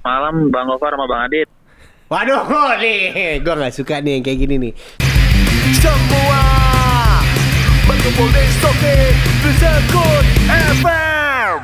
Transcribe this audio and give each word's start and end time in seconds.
Malam 0.00 0.48
Bang 0.48 0.64
Gofar 0.66 0.96
sama 0.96 1.04
Bang 1.04 1.28
Adit. 1.28 1.48
Waduh, 2.08 2.42
nih, 2.82 3.38
gue 3.38 3.54
nggak 3.54 3.74
suka 3.74 4.00
nih 4.00 4.18
yang 4.18 4.22
kayak 4.24 4.38
gini 4.40 4.54
nih. 4.58 4.72
Semua 5.76 6.42
berkumpul 7.84 8.28
di 8.32 8.44
Soke 8.58 8.96
Sekut 9.54 10.26
FM. 10.74 11.58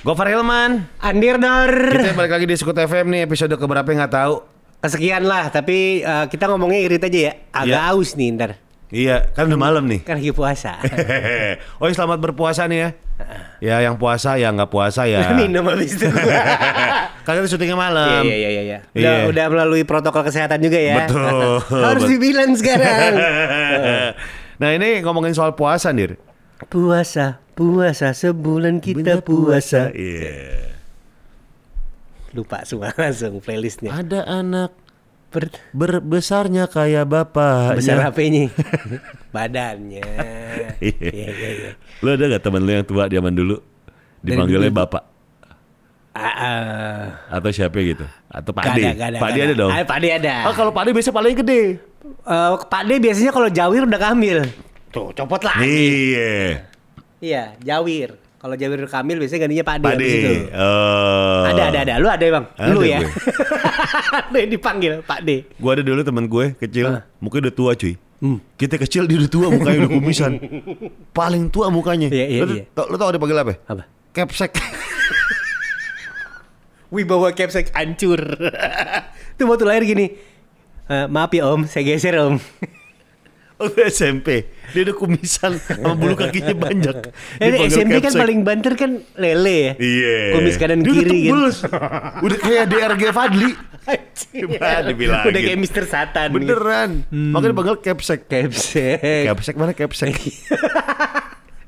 Gofar 0.00 0.28
Hilman. 0.28 0.86
Andir 0.96 1.36
Dor. 1.36 1.72
Kita 1.72 2.14
balik 2.14 2.32
lagi 2.32 2.46
di 2.46 2.56
Sekut 2.56 2.76
FM 2.76 3.06
nih 3.10 3.20
episode 3.24 3.52
keberapa 3.52 3.88
nggak 3.88 4.12
tahu. 4.12 4.34
Kesekian 4.80 5.24
lah, 5.24 5.52
tapi 5.52 6.00
eh, 6.00 6.24
kita 6.28 6.48
ngomongnya 6.48 6.80
irit 6.80 7.02
aja 7.02 7.20
ya. 7.20 7.32
Agak 7.52 7.80
Iya. 7.84 7.92
aus 7.92 8.16
nih 8.16 8.28
ntar. 8.32 8.56
Iya, 8.90 9.30
kan 9.30 9.46
udah 9.46 9.60
malam 9.60 9.86
nih. 9.86 10.02
Kan 10.02 10.18
lagi 10.18 10.34
puasa. 10.34 10.82
oh, 11.80 11.86
selamat 11.86 12.18
berpuasa 12.18 12.66
nih 12.66 12.78
ya. 12.82 12.88
Ya, 13.62 13.76
yang 13.86 13.94
puasa 13.94 14.34
ya 14.34 14.50
nggak 14.50 14.66
puasa 14.66 15.06
ya. 15.06 15.30
Minum 15.38 15.62
habis 15.70 15.94
itu. 15.94 16.10
Kalian 17.26 17.46
syutingnya 17.46 17.78
malam. 17.78 18.26
Iya, 18.26 18.34
iya, 18.34 18.48
iya, 18.50 18.62
iya. 18.66 18.78
Udah, 18.90 19.14
Iya. 19.14 19.28
udah 19.30 19.44
melalui 19.46 19.82
protokol 19.86 20.26
kesehatan 20.26 20.58
juga 20.58 20.82
ya. 20.82 21.06
Betul. 21.06 21.62
Harus 21.70 22.02
dibilang 22.10 22.50
sekarang. 22.58 23.12
nah 24.58 24.74
ini 24.74 24.98
ngomongin 25.06 25.38
soal 25.38 25.54
puasa 25.54 25.94
nih. 25.94 26.18
puasa, 26.66 27.38
puasa 27.54 28.10
sebulan 28.10 28.82
kita 28.82 29.22
puasa. 29.22 29.94
Iya. 29.94 30.66
Lupa 32.34 32.62
semua 32.66 32.90
langsung 32.94 33.38
playlistnya. 33.38 33.94
Ada 33.94 34.26
anak 34.26 34.70
Ber- 35.30 35.62
berbesarnya 35.70 36.66
kayak 36.66 37.06
bapak. 37.06 37.78
besar 37.78 38.02
HP-nya. 38.02 38.50
Badannya. 39.34 40.02
Iya. 40.80 41.12
Iya, 41.12 41.28
iya, 41.28 41.48
iya. 41.60 41.70
Lu 42.00 42.16
ada 42.16 42.24
gak 42.24 42.40
temen 42.40 42.64
lu 42.64 42.72
yang 42.72 42.86
tua 42.88 43.04
zaman 43.04 43.36
dulu 43.36 43.60
dipanggilnya 44.24 44.72
dulu. 44.72 44.80
bapak 44.80 45.02
ah. 46.16 47.04
atau 47.28 47.50
siapa 47.52 47.76
gitu? 47.80 48.04
Atau 48.30 48.50
Pak 48.56 48.64
Gak 48.64 48.74
Ade? 48.76 48.82
ada, 48.82 48.90
gak 48.96 49.08
ada, 49.12 49.18
Pak 49.20 49.28
Ade 49.28 49.38
gak 49.38 49.46
ada 49.46 49.54
dong. 49.56 49.70
Ah, 49.70 49.84
Pak 49.84 49.96
Ade 50.00 50.08
ada. 50.16 50.34
Oh 50.48 50.54
kalau 50.54 50.70
Pak 50.72 50.82
Ade 50.86 50.90
biasa 50.96 51.10
paling 51.12 51.34
gede. 51.36 51.62
Eh, 52.00 52.50
Pak 52.66 52.82
De 52.88 52.94
biasanya 52.96 53.32
kalau 53.32 53.48
jawir 53.52 53.82
udah 53.86 54.00
kamil. 54.00 54.38
Tuh, 54.90 55.12
copot 55.14 55.40
lagi. 55.44 55.62
Iya. 55.68 56.32
Iya, 57.20 57.42
jawir. 57.60 58.16
Kalau 58.40 58.56
jawir 58.56 58.80
udah 58.80 58.92
kamil 58.92 59.20
biasanya 59.20 59.40
gantinya 59.46 59.64
Pak 59.68 59.76
De. 59.76 59.84
Pak 59.84 59.92
habis 59.94 60.08
Ade. 60.08 60.16
itu. 60.16 60.32
Oh. 60.56 61.42
Ada, 61.44 61.62
ada, 61.68 61.78
ada. 61.84 61.94
Lu 62.00 62.08
ada 62.08 62.24
bang? 62.24 62.44
Ada 62.56 62.72
Lu 62.72 62.80
ya? 62.82 62.98
dipanggil 64.52 65.02
Pak 65.02 65.20
De. 65.22 65.46
Gue 65.46 65.70
ada 65.70 65.82
dulu 65.82 66.00
temen 66.00 66.24
gue 66.26 66.46
kecil, 66.56 66.86
Ah. 66.88 67.02
mukanya 67.18 67.50
udah 67.50 67.54
tua 67.54 67.72
cuy. 67.74 67.94
Hmm. 68.20 68.38
Kita 68.54 68.76
kecil 68.76 69.08
dia 69.08 69.16
udah 69.16 69.30
tua 69.32 69.46
mukanya 69.48 69.78
udah 69.84 69.90
kumisan. 69.90 70.32
Paling 71.18 71.48
tua 71.48 71.72
mukanya. 71.72 72.12
Iya, 72.12 72.26
iya, 72.28 72.40
lu, 72.44 72.54
iya. 72.60 72.64
Tau, 72.76 72.86
lu 72.86 72.96
tau 73.00 73.08
dia 73.08 73.20
panggil 73.20 73.38
apa? 73.40 73.54
Apa? 73.64 73.82
Capsek. 74.12 74.52
Wibawa 76.94 77.30
capsek 77.32 77.70
hancur. 77.70 78.18
Itu 79.38 79.46
waktu 79.46 79.64
lahir 79.64 79.84
gini. 79.86 80.06
"Eh, 80.90 81.06
maaf 81.06 81.30
ya 81.30 81.46
om, 81.46 81.62
saya 81.64 81.86
geser 81.86 82.18
om. 82.18 82.42
Waktu 83.60 83.80
SMP 83.86 84.28
dia 84.70 84.86
udah 84.86 84.96
kumisan 84.96 85.58
sama 85.58 85.92
bulu 85.92 86.16
kakinya 86.16 86.54
banyak. 86.54 86.96
Ini 87.44 87.56
SMP 87.68 88.00
kan 88.00 88.14
paling 88.14 88.40
banter 88.40 88.72
kan 88.72 88.90
lele 89.14 89.56
ya. 89.60 89.72
Iya. 89.76 90.16
Kumis 90.32 90.56
kanan 90.56 90.80
Dia 90.80 90.92
kiri 90.94 91.18
gitu. 91.28 91.36
Udah 92.22 92.38
kayak 92.38 92.64
DRG 92.66 93.02
Fadli. 93.10 93.50
Coba 93.90 94.86
dibilangin. 94.86 95.28
Udah 95.28 95.40
kayak 95.42 95.58
Mister 95.58 95.84
Satan. 95.84 96.28
Beneran. 96.32 96.90
Makanya 97.10 97.52
dipanggil 97.52 97.76
capsek. 97.80 98.24
Capsek. 98.24 99.28
Capsek 99.28 99.54
mana 99.54 99.72
capsek? 99.72 100.16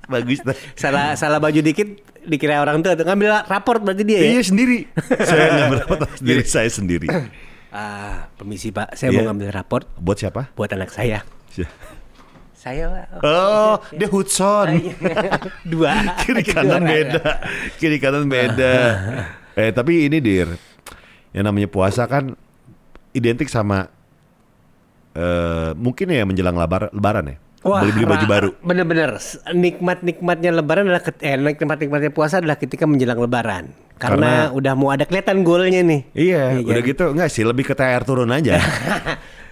Bagus 0.03 0.43
dah. 0.43 0.53
salah 0.75 1.15
salah 1.15 1.39
baju 1.39 1.63
dikit 1.63 1.87
dikira 2.23 2.59
orang 2.59 2.83
tua 2.83 2.93
tuh 2.93 3.07
ngambil 3.07 3.47
raport 3.47 3.81
berarti 3.81 4.03
dia 4.03 4.19
ya. 4.19 4.29
Iya 4.35 4.43
sendiri. 4.45 4.79
saya 5.19 5.47
nggak 5.49 5.69
berapa 5.71 5.95
sendiri 6.21 6.43
saya 6.45 6.69
sendiri. 6.69 7.09
Ah, 7.73 8.29
permisi 8.37 8.69
Pak, 8.69 8.93
saya 8.93 9.09
Iya. 9.09 9.25
mau 9.25 9.33
ngambil 9.33 9.49
raport 9.49 9.89
Buat 9.97 10.21
siapa? 10.21 10.53
buat 10.53 10.69
anak 10.69 10.93
saya. 10.93 11.25
Saya 12.53 12.85
Pak. 12.87 13.07
Oh, 13.21 13.75
dia 13.91 14.07
Hudson. 14.07 14.69
dua. 15.73 16.15
Kiri 16.23 16.41
Dua 16.41 16.53
kanan 16.55 16.79
orang. 16.79 16.89
beda. 16.89 17.23
Kiri 17.75 17.99
kanan 17.99 18.25
beda. 18.27 18.75
eh 19.53 19.69
tapi 19.69 20.07
ini 20.07 20.17
dir, 20.17 20.49
yang 21.31 21.45
namanya 21.45 21.67
puasa 21.67 22.07
kan 22.07 22.33
identik 23.11 23.47
sama 23.47 23.91
eh 25.13 25.71
mungkin 25.75 26.07
ya 26.07 26.23
menjelang 26.23 26.55
lebar, 26.55 26.89
lebaran 26.91 27.35
ya. 27.35 27.37
Beli-beli 27.63 28.07
baju 28.09 28.27
ra- 28.27 28.31
baru. 28.31 28.51
Bener-bener. 28.59 29.11
S- 29.17 29.39
Nikmat-nikmatnya 29.47 30.51
lebaran 30.53 30.87
adalah 30.87 30.99
ket- 31.01 31.19
eh, 31.21 31.35
nikmat-nikmatnya 31.37 32.11
puasa 32.11 32.39
adalah 32.39 32.57
ketika 32.57 32.87
menjelang 32.87 33.19
lebaran. 33.19 33.71
Karena, 33.99 34.51
Karena- 34.51 34.51
udah 34.51 34.73
mau 34.75 34.91
ada 34.91 35.03
kelihatan 35.03 35.43
golnya 35.43 35.79
nih. 35.79 36.01
Iya, 36.11 36.59
Iya 36.59 36.65
udah 36.65 36.79
kan? 36.79 36.91
gitu 36.91 37.05
enggak 37.11 37.29
sih 37.29 37.43
lebih 37.43 37.63
ke 37.63 37.75
THR 37.75 38.03
turun 38.03 38.31
aja. 38.31 38.59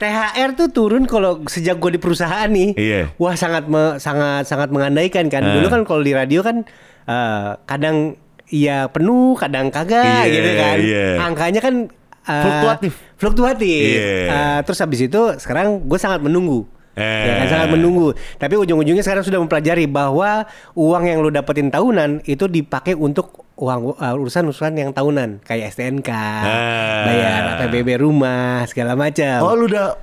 THR 0.00 0.56
tuh 0.56 0.68
turun 0.68 1.04
kalau 1.04 1.44
sejak 1.44 1.76
gue 1.76 1.94
di 1.94 2.00
perusahaan 2.00 2.48
nih. 2.48 2.72
Iya. 2.72 3.02
Wah 3.14 3.36
sangat 3.36 3.68
me- 3.68 4.00
sangat 4.00 4.48
sangat 4.48 4.72
mengandaikan 4.72 5.28
kan. 5.28 5.44
Eh. 5.44 5.60
Dulu 5.60 5.66
kan 5.68 5.80
kalau 5.84 6.00
di 6.00 6.10
radio 6.10 6.40
kan 6.40 6.64
eh, 7.04 7.48
kadang 7.62 8.16
iya 8.48 8.88
penuh, 8.88 9.36
kadang 9.36 9.68
kagak 9.68 10.24
Iya, 10.24 10.32
gitu 10.32 10.50
kan. 10.56 10.76
iya. 10.80 11.06
Angkanya 11.20 11.60
kan 11.60 11.74
eh, 12.22 12.42
Fluktuatif. 12.42 12.92
Fluktuatif. 13.14 13.84
Iya. 13.92 14.10
Eh, 14.26 14.58
terus 14.64 14.80
habis 14.80 15.00
itu 15.02 15.20
sekarang 15.36 15.84
gue 15.84 15.98
sangat 16.00 16.18
menunggu. 16.18 16.64
Eh. 17.00 17.24
Ya 17.24 17.32
kan, 17.34 17.46
sangat 17.48 17.68
menunggu. 17.72 18.12
Tapi 18.36 18.54
ujung-ujungnya 18.54 19.00
sekarang 19.00 19.24
sudah 19.24 19.40
mempelajari 19.40 19.88
bahwa 19.88 20.44
uang 20.72 21.02
yang 21.02 21.18
lu 21.18 21.28
dapetin 21.28 21.68
tahunan 21.68 22.20
itu 22.24 22.44
dipakai 22.44 22.92
untuk 22.92 23.40
uang 23.56 23.92
uh, 23.94 24.14
urusan-urusan 24.14 24.72
yang 24.74 24.90
tahunan 24.90 25.40
kayak 25.42 25.68
STNK, 25.70 26.08
Ah. 26.08 27.04
bayar 27.04 27.40
APBB 27.58 27.96
rumah 27.96 28.64
segala 28.64 28.92
macam. 28.94 29.40
oh, 29.40 29.52
lu 29.54 29.64
udah 29.66 29.96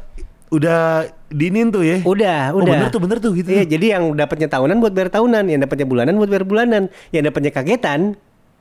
udah 0.47 1.03
dinin 1.27 1.67
tuh 1.67 1.83
ya? 1.83 1.99
Udah, 2.01 2.55
Oh, 2.55 2.63
udah. 2.63 2.71
bener 2.71 2.87
tuh, 2.87 3.01
bener 3.03 3.17
tuh 3.19 3.31
gitu. 3.35 3.51
Iya, 3.51 3.67
jadi 3.67 3.99
yang 3.99 4.15
dapatnya 4.15 4.47
tahunan 4.47 4.79
buat 4.79 4.95
bayar 4.95 5.11
tahunan, 5.11 5.43
yang 5.51 5.59
dapatnya 5.59 5.83
bulanan 5.83 6.15
buat 6.15 6.29
bayar 6.29 6.45
bulanan, 6.47 6.83
yang 7.11 7.23
dapatnya 7.27 7.51
kagetan. 7.51 8.15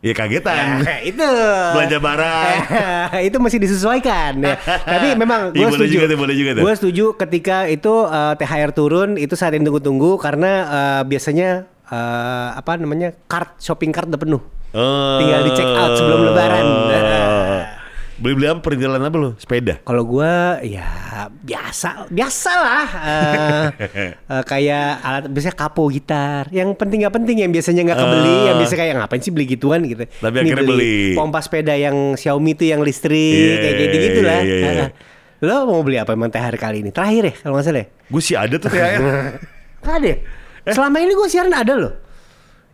Ya 0.06 0.14
kagetan. 0.14 0.86
Nah, 0.86 1.02
itu 1.02 1.26
Belanja 1.74 1.98
barang. 1.98 2.54
itu 3.28 3.36
masih 3.42 3.58
disesuaikan 3.58 4.38
ya. 4.38 4.54
Tapi 4.62 5.18
memang 5.18 5.50
gue 5.50 5.66
boleh 5.66 5.82
setuju. 5.82 5.94
juga 5.98 6.04
tuh, 6.06 6.18
boleh 6.22 6.34
juga 6.38 6.50
tuh. 6.54 6.62
Gue 6.62 6.72
setuju 6.78 7.04
ketika 7.18 7.66
itu 7.66 7.92
eh, 8.06 8.34
THR 8.38 8.70
turun 8.70 9.18
itu 9.18 9.34
saat 9.34 9.58
yang 9.58 9.66
tunggu-tunggu 9.66 10.14
karena 10.22 10.52
eh, 10.70 11.02
biasanya 11.10 11.66
eh, 11.90 12.48
apa 12.54 12.78
namanya 12.78 13.18
card 13.26 13.58
shopping 13.58 13.90
card 13.90 14.06
udah 14.14 14.20
penuh. 14.22 14.42
Oh. 14.76 15.18
Tinggal 15.18 15.40
di 15.42 15.52
check 15.58 15.70
out 15.74 15.98
sebelum 15.98 16.20
lebaran. 16.30 16.66
Nah. 18.16 18.22
Beli-beli 18.24 18.48
apa 18.48 18.60
perintilan 18.60 18.96
apa 18.98 19.12
lu? 19.14 19.30
Sepeda. 19.36 19.76
Kalau 19.84 20.02
gua 20.02 20.56
ya 20.64 20.88
biasa, 21.36 22.08
biasa 22.08 22.52
lah. 22.56 22.86
Eh, 22.96 23.66
eh, 24.32 24.42
kayak 24.42 24.88
alat 25.00 25.24
biasanya 25.28 25.52
kapo 25.54 25.84
gitar. 25.86 26.48
Yang 26.48 26.80
penting 26.80 27.04
nggak 27.04 27.12
penting 27.12 27.36
yang 27.44 27.52
biasanya 27.52 27.84
nggak 27.84 27.98
kebeli, 27.98 28.32
Ah. 28.32 28.44
yang 28.48 28.56
biasa 28.56 28.74
kayak 28.74 28.92
ngapain 28.96 29.20
sih 29.20 29.30
beli 29.30 29.44
gituan 29.46 29.80
gitu. 29.84 30.08
Tapi 30.08 30.32
Ini 30.32 30.48
akhirnya 30.48 30.64
beli. 30.64 31.12
Pompa 31.12 31.44
sepeda 31.44 31.76
yang 31.76 32.16
Xiaomi 32.16 32.50
itu 32.52 32.64
yang 32.64 32.80
listrik 32.80 33.12
Iya, 33.12 33.54
kayak 33.60 33.74
gitu 33.78 33.96
gitu 34.02 34.20
lah. 34.24 34.40
iya, 34.40 34.56
iya. 34.56 34.86
Lo 35.44 35.68
mau 35.68 35.84
beli 35.84 36.00
apa 36.00 36.16
emang 36.16 36.32
THR 36.32 36.56
kali 36.56 36.80
ini? 36.80 36.88
Terakhir 36.88 37.22
ya 37.28 37.34
kalau 37.36 37.60
nggak 37.60 37.66
salah. 37.68 37.84
ya? 37.84 37.86
Gue 38.08 38.22
sih 38.24 38.32
ada 38.32 38.56
tuh 38.56 38.70
THR. 38.72 39.00
Ada. 39.86 40.08
ya? 40.08 40.16
Eh? 40.64 40.74
Selama 40.74 40.98
ini 40.98 41.12
gua 41.12 41.28
siaran 41.28 41.52
ada 41.52 41.76
loh. 41.76 41.92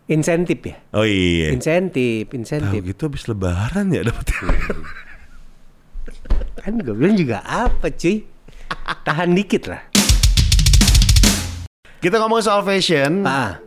Insentif 0.07 0.63
ya. 0.63 0.79
oh 0.93 1.03
iya. 1.03 1.51
Insentif, 1.51 2.31
Tahu 2.31 2.39
insentif. 2.39 2.81
gitu 2.81 3.03
habis 3.05 3.27
lebaran 3.27 3.91
ya 3.91 4.07
dapat 4.07 4.25
THR. 4.31 4.79
Kan 6.61 6.77
gue 6.77 6.93
bilang 6.93 7.17
juga 7.17 7.41
apa 7.45 7.89
cuy? 7.89 8.29
Tahan 9.03 9.33
dikit 9.33 9.73
lah. 9.73 9.83
Kita 12.03 12.19
ngomong 12.19 12.43
soal 12.43 12.61
fashion. 12.67 13.25
Ah. 13.25 13.63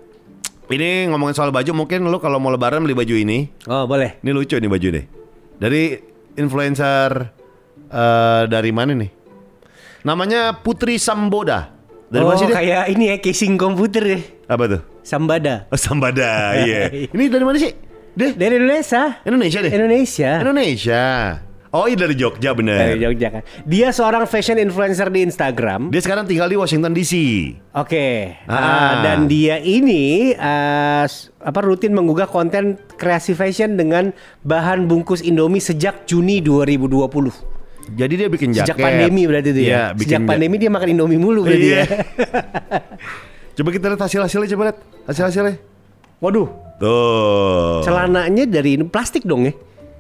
Ini 0.66 1.08
ngomongin 1.14 1.38
soal 1.38 1.54
baju, 1.54 1.86
mungkin 1.86 2.10
lu 2.10 2.18
kalau 2.18 2.42
mau 2.42 2.50
lebaran 2.50 2.82
beli 2.82 2.98
baju 2.98 3.16
ini. 3.16 3.48
Oh 3.70 3.86
boleh. 3.86 4.18
Ini 4.22 4.32
lucu 4.34 4.58
nih 4.58 4.70
baju 4.70 4.88
nih. 4.98 5.06
Dari 5.56 5.84
influencer 6.36 7.10
eh 7.86 8.44
dari 8.50 8.72
mana 8.74 8.98
nih? 8.98 9.12
Namanya 10.04 10.58
Putri 10.62 10.98
Samboda. 10.98 11.70
Dari 12.10 12.22
oh 12.22 12.30
mana 12.34 12.38
sih 12.38 12.48
dia? 12.50 12.56
kayak 12.58 12.84
ini 12.94 13.04
ya 13.14 13.18
casing 13.22 13.58
komputer 13.58 14.04
ya. 14.04 14.20
Apa 14.50 14.64
tuh? 14.70 14.82
Sambada. 15.06 15.70
Oh, 15.70 15.78
Sambada, 15.78 16.58
iya. 16.66 16.90
Ini 17.14 17.30
dari 17.30 17.46
mana 17.46 17.62
sih? 17.62 17.70
Deh, 18.18 18.34
Dari 18.34 18.58
Indonesia. 18.58 19.22
Indonesia 19.22 19.60
deh. 19.62 19.70
Indonesia. 19.74 20.32
Indonesia. 20.42 21.04
Oh, 21.76 21.86
iya 21.86 22.00
dari 22.00 22.16
Jogja 22.16 22.56
bener. 22.56 22.80
Dari 22.88 23.04
Jogja 23.04 23.28
kan. 23.30 23.44
Dia 23.62 23.92
seorang 23.92 24.24
fashion 24.24 24.56
influencer 24.56 25.12
di 25.12 25.22
Instagram. 25.22 25.92
Dia 25.92 26.00
sekarang 26.00 26.24
tinggal 26.24 26.48
di 26.48 26.56
Washington 26.56 26.96
DC. 26.96 27.14
Oke. 27.76 28.32
Ah. 28.46 28.56
Ah, 28.56 28.94
dan 29.04 29.28
dia 29.28 29.60
ini 29.60 30.32
s- 31.04 31.36
apa 31.38 31.60
rutin 31.60 31.92
menggugah 31.92 32.26
konten 32.26 32.80
kreasi 32.96 33.36
fashion 33.36 33.76
dengan 33.76 34.16
bahan 34.42 34.88
bungkus 34.88 35.20
Indomie 35.20 35.60
sejak 35.60 36.08
Juni 36.08 36.40
2020. 36.40 37.12
Jadi 37.92 38.14
dia 38.16 38.28
bikin 38.28 38.50
jaket. 38.50 38.72
Sejak 38.72 38.80
pandemi 38.80 39.28
berarti 39.28 39.50
itu 39.52 39.62
ya. 39.62 39.92
bikin 39.92 40.00
Sejak 40.08 40.22
ja- 40.22 40.30
pandemi 40.32 40.56
dia 40.56 40.72
makan 40.72 40.88
Indomie 40.90 41.20
mulu 41.20 41.44
berarti 41.44 41.68
Iya. 41.68 41.78
ya. 41.78 41.86
Coba 43.56 43.70
kita 43.70 43.86
lihat 43.88 44.02
hasil-hasilnya 44.02 44.50
coba 44.50 44.64
lihat. 44.66 44.78
Hasil-hasilnya. 45.06 45.56
Waduh, 46.18 46.48
Tuh. 46.76 47.84
celananya 47.84 48.44
dari 48.46 48.80
plastik 48.82 49.24
dong 49.24 49.46
ya. 49.46 49.54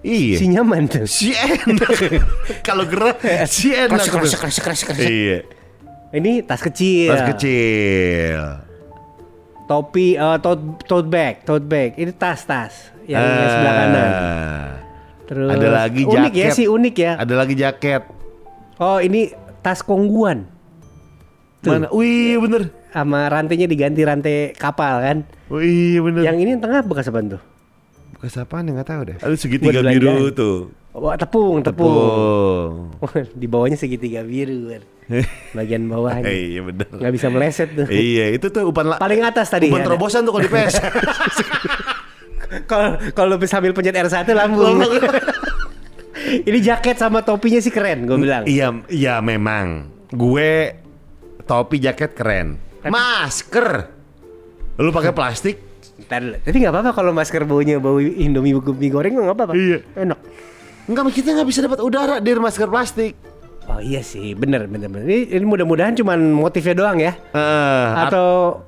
Iya. 0.06 0.38
Si 0.38 0.46
nyaman 0.46 0.86
tuh. 0.86 1.10
Si 1.10 1.34
enak. 1.34 1.90
Kalau 2.68 2.86
gerak 2.86 3.18
si 3.50 3.74
enak. 3.74 4.06
Kresek, 4.06 4.13
kresek, 4.13 4.40
kresek, 4.40 4.63
kresek. 4.94 5.10
Iya. 5.10 5.38
Ini 6.13 6.46
tas 6.46 6.62
kecil. 6.62 7.10
Tas 7.10 7.25
kecil. 7.34 8.40
Topi, 9.66 10.13
eh, 10.13 10.38
tote, 10.46 10.78
tote 10.86 11.10
bag, 11.10 11.42
tote 11.42 11.66
bag. 11.66 11.98
Ini 11.98 12.13
tas-tas 12.13 12.94
yang, 13.10 13.18
yang 13.18 13.50
sebelah 13.50 13.74
kanan. 13.74 14.10
Terus 15.25 15.50
Ada 15.57 15.68
lagi 15.74 16.02
jaket. 16.06 16.22
unik 16.22 16.34
ya 16.38 16.48
sih 16.54 16.68
unik 16.69 16.96
ya. 17.02 17.12
Ada 17.18 17.34
lagi 17.34 17.56
jaket. 17.57 18.02
Oh 18.78 19.02
ini 19.02 19.34
tas 19.66 19.81
kongguan 19.81 20.46
Tuh. 21.66 21.81
Mana? 21.81 21.88
Wih, 21.90 22.38
bener. 22.38 22.69
sama 22.94 23.28
rantainya 23.28 23.66
diganti 23.68 24.06
rantai 24.06 24.54
kapal 24.54 25.02
kan. 25.02 25.18
Wih, 25.50 25.98
bener. 26.00 26.24
Yang 26.24 26.38
ini 26.46 26.50
yang 26.56 26.62
tengah 26.62 26.86
bekas 26.86 27.10
apa 27.10 27.19
tuh? 27.25 27.42
Bekas 28.15 28.35
apaan 28.38 28.65
ya 28.65 28.73
nggak 28.73 28.89
tahu 28.89 29.01
deh. 29.06 29.17
Aduh 29.19 29.35
segitiga 29.35 29.79
Buat 29.79 29.91
biru 29.91 30.07
belanjaan. 30.09 30.33
tuh. 30.33 30.57
Oh, 30.95 31.12
tepung, 31.13 31.59
tepung. 31.59 31.91
Tepung. 32.95 33.27
Di 33.41 33.45
bawahnya 33.45 33.75
segitiga 33.75 34.23
biru 34.23 34.71
kan. 34.71 34.81
Bagian 35.57 35.85
bawahnya. 35.85 36.25
iya 36.25 36.63
bener. 36.63 36.88
nggak 36.89 37.13
bisa 37.13 37.27
meleset 37.27 37.69
tuh. 37.71 37.85
iya, 37.85 38.31
itu 38.31 38.47
tuh 38.47 38.65
umpan 38.65 38.89
la- 38.89 38.97
Paling 38.97 39.21
atas 39.21 39.51
tadi. 39.51 39.67
Umpan 39.67 39.83
ada. 39.83 39.88
terobosan 39.91 40.23
tuh 40.23 40.31
kalau 40.31 40.44
di 40.44 40.51
PS. 40.51 40.75
Kalau 42.45 42.88
kalau 43.12 43.35
lu 43.35 43.47
sambil 43.50 43.73
pencet 43.73 43.97
R1 43.97 44.29
lambung. 44.31 44.77
ini 46.45 46.59
jaket 46.61 46.95
sama 46.95 47.19
topinya 47.19 47.57
sih 47.57 47.73
keren, 47.73 48.06
gue 48.06 48.15
bilang. 48.15 48.45
iya, 48.45 48.69
iya 48.88 49.18
memang. 49.18 49.89
Gue 50.07 50.77
topi 51.44 51.81
jaket 51.81 52.13
keren. 52.13 52.61
Masker. 52.85 53.89
Lu 54.77 54.94
pakai 54.94 55.11
plastik? 55.11 55.57
Ntar 55.95 56.19
dulu. 56.19 56.36
Tapi 56.44 56.57
nggak 56.59 56.74
apa-apa 56.75 56.92
kalau 56.92 57.12
masker 57.15 57.47
baunya 57.47 57.80
bau 57.80 57.97
Indomie 58.03 58.51
mie 58.51 58.92
goreng 58.92 59.15
nggak 59.15 59.31
apa-apa. 59.31 59.53
Iya. 59.56 59.80
Enak. 59.95 60.19
Enggak, 60.86 61.09
kita 61.15 61.33
nggak 61.33 61.47
bisa 61.50 61.59
dapat 61.65 61.80
udara 61.81 62.19
dari 62.19 62.38
masker 62.38 62.68
plastik. 62.68 63.15
Oh 63.65 63.81
iya 63.81 64.06
sih, 64.06 64.38
bener 64.38 64.69
bener 64.69 64.86
bener. 64.92 65.09
Ini, 65.09 65.42
ini 65.42 65.45
mudah-mudahan 65.50 65.97
cuman 65.97 66.30
motifnya 66.30 66.77
doang 66.77 67.01
ya. 67.01 67.18
At- 67.33 68.13
Atau 68.13 68.62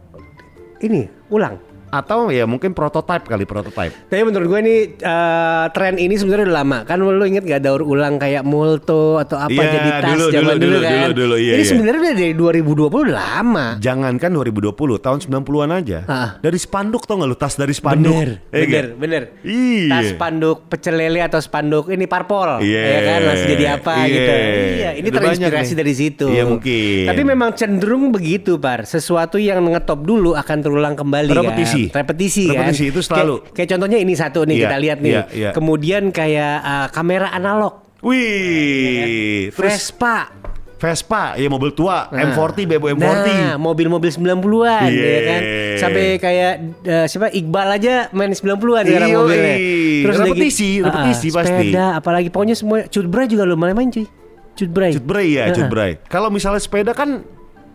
ini 0.81 1.05
ulang. 1.29 1.61
Atau 1.87 2.27
ya 2.29 2.43
mungkin 2.43 2.71
prototype 2.71 3.23
kali 3.23 3.43
prototype. 3.43 3.93
Tapi 4.07 4.21
menurut 4.21 4.47
gue 4.47 4.59
ini 4.59 4.75
eh, 4.93 5.65
tren 5.71 5.95
ini 5.95 6.13
sebenarnya 6.13 6.51
udah 6.51 6.57
lama. 6.57 6.77
Kan 6.83 6.99
lu 6.99 7.23
inget 7.23 7.43
gak 7.43 7.63
daur 7.63 7.81
ulang 7.81 8.17
kayak 8.17 8.43
Molto 8.43 9.17
atau 9.17 9.39
apa 9.39 9.51
Iya, 9.51 9.67
jadi 9.69 9.89
tas 9.97 10.09
dulu, 10.11 10.25
zaman 10.29 10.55
dulu, 10.55 10.59
dulu, 10.59 10.75
dulu, 10.75 10.83
kan. 10.83 10.97
dulu, 10.97 11.13
dulu, 11.15 11.35
iya, 11.37 11.53
ini 11.55 11.63
iya. 11.63 11.69
sebenarnya 11.69 12.01
dari 12.13 12.33
2020 12.33 13.05
udah 13.07 13.15
lama. 13.15 13.65
Jangankan 13.77 14.29
2020, 14.31 14.73
tahun 14.97 15.17
90-an 15.23 15.69
aja. 15.73 15.99
Ah. 16.05 16.29
Dari 16.37 16.57
spanduk 16.57 17.03
tau 17.03 17.17
gak 17.17 17.27
lu 17.27 17.35
tas 17.35 17.55
dari 17.55 17.73
spanduk? 17.73 18.13
Bener, 18.13 18.29
Eh, 18.49 18.63
bener, 18.63 18.85
gak? 18.85 18.99
bener. 18.99 19.21
Iya. 19.41 19.89
Tas 19.89 20.05
spanduk 20.13 20.57
pecel 20.67 20.95
lele 20.95 21.19
atau 21.19 21.39
spanduk 21.39 21.89
ini 21.89 22.05
parpol, 22.05 22.59
Iya. 22.59 22.81
ya 22.81 22.99
kan 23.01 23.19
langsung 23.23 23.49
jadi 23.49 23.65
apa 23.73 23.93
Iya. 23.97 24.07
gitu. 24.07 24.33
Iya, 24.77 24.89
ini 24.97 25.07
terinspirasi 25.09 25.73
dari 25.73 25.93
situ. 25.93 26.25
Iya, 26.27 26.43
mungkin. 26.45 27.05
Tapi 27.07 27.21
memang 27.23 27.49
cenderung 27.53 28.11
begitu, 28.11 28.57
par. 28.57 28.83
Sesuatu 28.83 29.37
yang 29.37 29.63
ngetop 29.63 30.01
dulu 30.01 30.33
akan 30.33 30.57
terulang 30.59 30.95
kembali 30.95 31.29
Repetisi. 31.29 31.73
kan. 31.73 31.76
Repetisi 31.87 32.43
kan. 32.45 32.65
Repetisi 32.65 32.83
itu 32.87 32.99
selalu. 32.99 33.35
Kayak, 33.41 33.53
kayak 33.53 33.69
contohnya 33.71 33.97
ini 33.97 34.13
satu 34.13 34.39
nih 34.43 34.55
Iya, 34.55 34.63
kita 34.63 34.77
lihat 34.79 34.97
nih. 34.99 35.11
iya, 35.11 35.21
iya. 35.31 35.49
Kemudian 35.51 36.03
kayak 36.09 36.55
uh, 36.61 36.87
kamera 36.89 37.27
analog, 37.29 37.73
Wih, 37.99 39.49
terus 39.51 39.73
Vespa. 39.89 40.29
Vespa, 40.77 41.33
ya 41.33 41.49
mobil 41.49 41.73
tua, 41.73 42.05
Nah. 42.07 42.21
M40, 42.29 42.69
Bebo 42.69 42.85
M40. 42.87 43.01
Nah, 43.01 43.57
mobil-mobil 43.57 44.13
90-an 44.13 44.85
Iya. 44.85 45.09
ya 45.09 45.19
kan. 45.25 45.41
Sampai 45.79 46.05
kayak 46.17 46.51
eh, 46.83 47.05
siapa 47.07 47.33
Iqbal 47.33 47.67
aja 47.73 48.13
main 48.13 48.29
90-an 48.29 48.85
sekarang 48.85 49.09
Iya, 49.09 49.17
mobilnya. 49.17 49.55
iya. 49.57 50.05
udah 50.05 50.17
Repetisi, 50.23 50.69
gitu- 50.71 50.85
repetisi 50.85 51.27
Ah, 51.27 51.33
pasti. 51.33 51.49
Sepeda 51.49 51.85
apalagi 51.97 52.29
pokoknya 52.29 52.53
semua 52.53 52.85
Cudbray 52.85 53.25
juga 53.25 53.43
lo 53.43 53.57
main 53.57 53.73
main 53.73 53.89
cuy. 53.89 54.05
Cudbray. 54.53 54.93
Cutbray 54.93 55.27
ya, 55.31 55.43
Heeh. 55.49 55.57
Cutbray. 55.57 55.91
Kalau 56.05 56.29
misalnya 56.29 56.61
sepeda 56.61 56.93
kan 56.93 57.25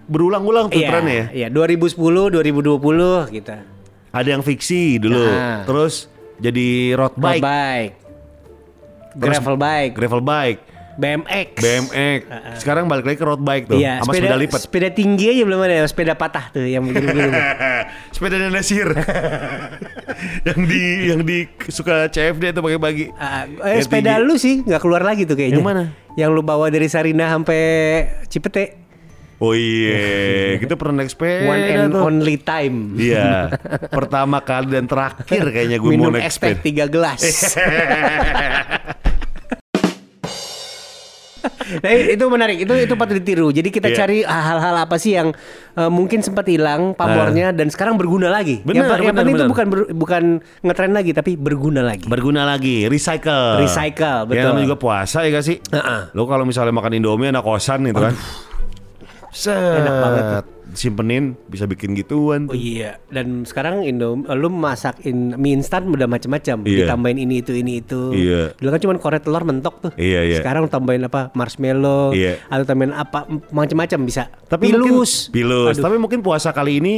berulang-ulang 0.04 0.66
tuh 0.68 0.78
Iya, 0.78 0.88
trennya 0.88 1.14
ya. 1.14 1.26
Iya, 1.34 1.46
2010, 1.50 1.98
2020 2.30 3.26
kita. 3.28 3.66
Ada 4.12 4.28
yang 4.30 4.42
fiksi 4.42 4.96
dulu, 4.96 5.16
Nah. 5.18 5.64
terus 5.64 6.06
jadi 6.36 6.92
road 6.92 7.12
Road 7.12 7.22
bike, 7.22 7.42
bike. 7.42 7.94
Terus 9.12 9.28
Gravel 9.36 9.56
bike, 9.56 9.92
gravel 9.92 10.22
bike, 10.22 10.60
BMX. 10.94 11.48
BMX. 11.56 12.20
Sekarang 12.56 12.84
balik 12.84 13.04
lagi 13.04 13.16
ke 13.16 13.24
road 13.24 13.40
bike 13.40 13.64
tuh, 13.66 13.76
Iya, 13.76 14.00
sama 14.00 14.12
sepeda, 14.12 14.24
sepeda 14.24 14.36
lipat. 14.36 14.60
sepeda 14.60 14.88
tinggi 14.88 15.24
aja 15.28 15.42
belum 15.42 15.60
ada, 15.60 15.84
sepeda 15.84 16.12
patah 16.12 16.44
tuh 16.48 16.64
yang 16.64 16.84
begini-begini. 16.84 17.32
sepeda 18.14 18.36
Nasir. 18.48 18.88
yang 20.48 20.60
di 20.64 20.82
yang 21.08 21.20
di 21.22 21.38
suka 21.68 22.08
CFD 22.08 22.52
tuh 22.52 22.60
pakai 22.60 22.80
bagi. 22.80 23.04
Ah, 23.16 23.48
eh, 23.68 23.80
sepeda 23.80 24.16
lu 24.16 24.36
sih 24.36 24.60
nggak 24.60 24.80
keluar 24.80 25.00
lagi 25.00 25.24
tuh 25.24 25.36
kayaknya. 25.36 25.56
Yang 25.56 25.66
mana? 25.66 25.84
Yang 26.12 26.30
lu 26.30 26.42
bawa 26.44 26.68
dari 26.68 26.88
Sarina 26.88 27.32
sampai 27.32 27.60
Cipete. 28.28 28.81
Oh 29.42 29.52
iya, 29.52 29.98
kita 30.62 30.78
pernah 30.78 31.02
naik 31.02 31.10
sepeda 31.10 31.50
One 31.50 31.64
and 31.66 31.90
tuh. 31.90 31.98
only 32.00 32.38
time. 32.38 32.94
Iya, 32.94 33.50
pertama 33.98 34.38
kali 34.38 34.70
dan 34.70 34.86
terakhir 34.86 35.42
kayaknya 35.44 35.76
gue 35.76 35.90
mau 35.90 36.06
Minum 36.06 36.14
naik 36.14 36.30
es 36.30 36.38
teh 36.38 36.54
sepeda. 36.54 36.62
tiga 36.62 36.84
gelas. 36.86 37.22
nah 41.72 41.90
itu 41.90 42.22
menarik, 42.24 42.56
itu 42.60 42.70
itu 42.76 42.94
patut 42.94 43.16
ditiru. 43.16 43.50
Jadi 43.50 43.68
kita 43.68 43.88
Iya. 43.88 43.96
cari 43.96 44.18
hal-hal 44.22 44.76
apa 44.78 44.94
sih 44.94 45.16
yang 45.16 45.34
eh, 45.72 45.90
mungkin 45.90 46.20
sempat 46.20 46.46
hilang 46.46 46.94
pamornya 46.94 47.50
dan 47.50 47.66
sekarang 47.66 47.96
berguna 47.96 48.30
lagi. 48.30 48.62
Benar, 48.62 48.94
yang, 48.94 49.02
yang 49.02 49.10
benar, 49.10 49.18
penting 49.18 49.34
itu 49.34 49.46
bukan 49.48 49.66
ber- 49.66 49.90
bukan 49.90 50.22
ngetren 50.60 50.92
lagi 50.92 51.10
tapi 51.10 51.34
berguna 51.34 51.82
lagi. 51.82 52.06
Berguna 52.06 52.46
lagi, 52.46 52.86
recycle. 52.86 53.58
Recycle, 53.58 54.28
betul. 54.28 54.38
Ya 54.38 54.42
namanya 54.46 54.66
juga 54.68 54.78
puasa 54.78 55.26
ya 55.26 55.32
gak 55.32 55.42
sih? 55.42 55.58
Heeh. 55.64 56.00
Lo 56.12 56.30
kalau 56.30 56.44
misalnya 56.44 56.70
makan 56.70 56.94
Indomie 56.94 57.26
anak 57.26 57.42
kosan 57.42 57.82
gitu 57.84 57.98
kan. 57.98 58.14
Set. 59.32 59.56
Enak 59.56 59.94
banget 59.98 60.22
tuh. 60.28 60.44
Simpenin 60.72 61.36
bisa 61.52 61.68
bikin 61.68 61.92
gituan 61.92 62.48
Oh 62.48 62.52
tuh. 62.52 62.56
iya, 62.56 62.96
dan 63.12 63.44
sekarang 63.44 63.84
Indo 63.84 64.16
lu 64.16 64.48
masak 64.48 65.04
in, 65.04 65.36
mie 65.36 65.52
instan 65.52 65.84
udah 65.84 66.08
macam-macam. 66.08 66.64
Iya. 66.64 66.88
Ditambahin 66.88 67.18
ini 67.20 67.40
itu 67.40 67.52
ini 67.52 67.80
itu. 67.80 68.12
Iya. 68.12 68.56
Dulu 68.56 68.68
kan 68.68 68.80
cuma 68.80 68.92
korek 68.96 69.20
telur 69.20 69.44
mentok 69.44 69.74
tuh. 69.80 69.92
Iya, 69.96 70.24
iya. 70.24 70.36
Sekarang 70.40 70.68
tambahin 70.68 71.04
apa? 71.04 71.28
Marshmallow 71.32 72.16
Iya. 72.16 72.40
atau 72.48 72.64
tambahin 72.64 72.92
apa 72.92 73.24
macam-macam 73.52 73.98
bisa. 74.04 74.32
Tapi 74.48 74.72
pilus. 74.72 75.28
mungkin, 75.28 75.32
pilus. 75.32 75.76
Aduh. 75.76 75.84
Tapi 75.84 75.96
mungkin 76.00 76.20
puasa 76.24 76.52
kali 76.52 76.80
ini 76.80 76.94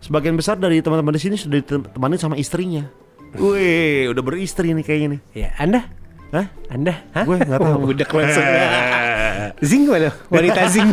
sebagian 0.00 0.36
besar 0.36 0.56
dari 0.56 0.80
teman-teman 0.80 1.12
di 1.12 1.20
sini 1.20 1.36
sudah 1.36 1.60
ditemani 1.60 2.16
sama 2.16 2.36
istrinya. 2.40 2.88
Wih, 3.36 4.08
udah 4.08 4.22
beristri 4.24 4.72
nih 4.72 4.84
kayaknya 4.84 5.08
nih. 5.16 5.20
Ya, 5.36 5.48
Anda? 5.60 5.84
Hah? 6.32 6.46
Anda? 6.70 6.94
Hah? 7.12 7.24
Gue 7.26 7.36
nggak 7.36 7.60
tahu. 7.60 7.76
Oh, 7.76 7.86
budak 7.90 8.08
zing 9.58 9.84
mana? 9.84 10.10
Wanita 10.28 10.62
zing. 10.66 10.90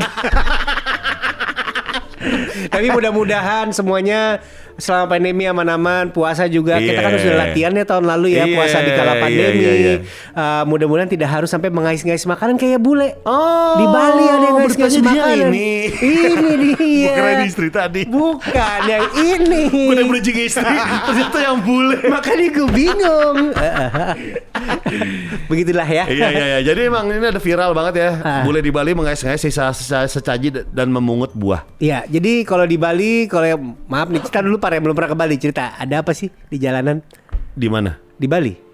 Tapi 2.68 2.90
mudah-mudahan 2.90 3.70
semuanya 3.70 4.42
selama 4.76 5.16
pandemi 5.16 5.46
aman-aman, 5.46 6.12
puasa 6.12 6.46
juga 6.46 6.78
kita 6.78 7.00
kan 7.00 7.12
Iya. 7.12 7.22
sudah 7.24 7.38
latihan 7.40 7.72
ya 7.72 7.82
tahun 7.84 8.06
lalu 8.06 8.28
ya 8.32 8.46
Iya, 8.46 8.54
puasa 8.54 8.78
di 8.80 8.92
kala 8.92 9.14
iya, 9.16 9.22
pandemi. 9.22 9.58
iya, 9.58 9.74
iya. 9.74 9.94
Uh, 10.34 10.64
mudah-mudahan 10.68 11.08
tidak 11.08 11.30
harus 11.32 11.50
sampai 11.50 11.70
mengais-ngais 11.70 12.22
makanan 12.26 12.58
kayak 12.58 12.78
bule. 12.78 13.18
Oh, 13.24 13.78
di 13.78 13.86
Bali 13.88 14.26
ada 14.28 14.44
yang 14.44 14.58
ngais-ngais 14.60 14.98
makanan. 15.00 15.50
ini. 15.50 15.70
Ini 15.90 16.52
dia. 16.78 17.10
Kirain 17.12 17.42
istri 17.42 17.70
tadi. 17.70 18.02
Bukan 18.06 18.80
yang 18.86 19.06
ini. 19.16 19.64
Udah 19.88 20.04
bridging 20.06 20.38
istri, 20.40 20.76
ternyata 21.10 21.38
yang 21.40 21.58
bule. 21.62 21.98
Makanya 22.04 22.46
gue 22.52 22.68
bingung. 22.70 23.38
Begitulah 25.50 25.88
ya. 25.88 26.06
iya 26.12 26.28
iya 26.32 26.46
iya. 26.58 26.60
Jadi 26.64 26.92
emang 26.92 27.08
ini 27.08 27.24
ada 27.24 27.42
viral 27.42 27.72
banget 27.72 27.94
ya. 28.04 28.10
Ah. 28.22 28.42
Bule 28.44 28.60
di 28.60 28.72
Bali 28.72 28.92
mengais-ngais 28.94 29.40
sisa, 29.40 29.72
sisa 29.72 30.06
secaji 30.08 30.68
dan 30.72 30.92
memungut 30.92 31.32
buah. 31.34 31.64
Iya, 31.80 32.04
jadi 32.08 32.44
kalau 32.44 32.68
di 32.68 32.76
Bali, 32.76 33.26
kalau 33.32 33.76
maaf 33.88 34.12
nih 34.12 34.22
kita 34.24 34.44
dulu 34.44 34.60
para 34.60 34.76
yang 34.76 34.86
belum 34.86 34.96
pernah 34.98 35.12
ke 35.14 35.18
Bali 35.18 35.36
cerita, 35.40 35.76
ada 35.78 36.04
apa 36.04 36.12
sih 36.12 36.28
di 36.52 36.58
jalanan 36.60 37.00
Di 37.58 37.68
mana? 37.72 37.98
di 38.18 38.26
Bali? 38.26 38.67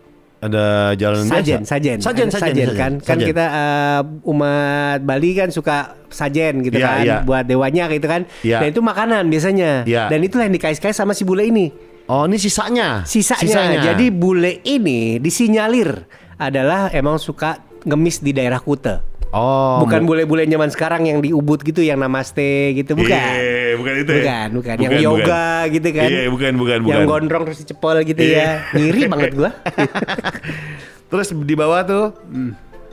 Ada 0.44 0.92
jalan 1.00 1.24
Sajen, 1.24 1.64
biasa? 1.64 1.72
sajen, 1.72 1.98
sajen, 2.04 2.28
Ada 2.28 2.36
sajen, 2.36 2.68
kan, 2.76 2.92
kan 3.00 3.16
sajen. 3.16 3.28
kita 3.32 3.46
eh, 3.48 4.02
umat 4.28 5.00
Bali 5.08 5.32
kan 5.32 5.48
suka 5.48 5.96
sajen 6.12 6.60
gitu 6.60 6.76
Iya, 6.76 6.88
kan, 6.88 7.04
iya. 7.04 7.18
buat 7.24 7.48
dewanya 7.48 7.88
gitu 7.88 8.08
kan. 8.12 8.28
Iya. 8.44 8.60
Dan 8.60 8.68
itu 8.76 8.82
makanan 8.84 9.24
biasanya. 9.32 9.88
Iya. 9.88 10.12
Dan 10.12 10.20
itulah 10.20 10.44
yang 10.44 10.56
dikais-kais 10.56 11.00
sama 11.00 11.16
si 11.16 11.24
bule 11.24 11.48
ini. 11.48 11.72
Oh 12.12 12.28
ini 12.28 12.36
sisanya. 12.36 13.08
Sisanya. 13.08 13.80
Jadi 13.80 14.12
bule 14.12 14.60
ini 14.68 15.16
disinyalir 15.18 16.04
adalah 16.36 16.92
emang 16.92 17.16
suka 17.16 17.64
ngemis 17.88 18.20
di 18.20 18.36
daerah 18.36 18.60
Kute. 18.60 19.13
Oh 19.34 19.82
bukan 19.82 20.06
bule-bule 20.06 20.46
zaman 20.46 20.70
sekarang 20.70 21.10
yang 21.10 21.20
di 21.20 21.34
Ubud 21.34 21.66
gitu 21.66 21.82
yang 21.82 21.98
namaste 21.98 22.78
gitu 22.78 22.94
bukan. 22.94 23.10
Iya, 23.12 23.74
bukan 23.82 23.94
itu 24.06 24.12
ya? 24.14 24.22
Bukan, 24.22 24.48
bukan. 24.62 24.76
Yang 24.78 24.94
yoga 25.02 25.46
gitu 25.74 25.90
kan. 25.90 26.10
Iya, 26.10 26.24
bukan, 26.30 26.52
bukan, 26.62 26.78
Yang 26.86 27.02
bukan. 27.04 27.10
gondrong 27.10 27.44
terus 27.50 27.60
dicepol 27.66 27.98
gitu 28.06 28.22
Iya. 28.22 28.38
ya. 28.38 28.50
Ngiri 28.78 29.02
banget 29.10 29.32
gua. 29.34 29.52
Terus 31.14 31.30
di 31.30 31.54
bawah 31.54 31.82
tuh 31.86 32.06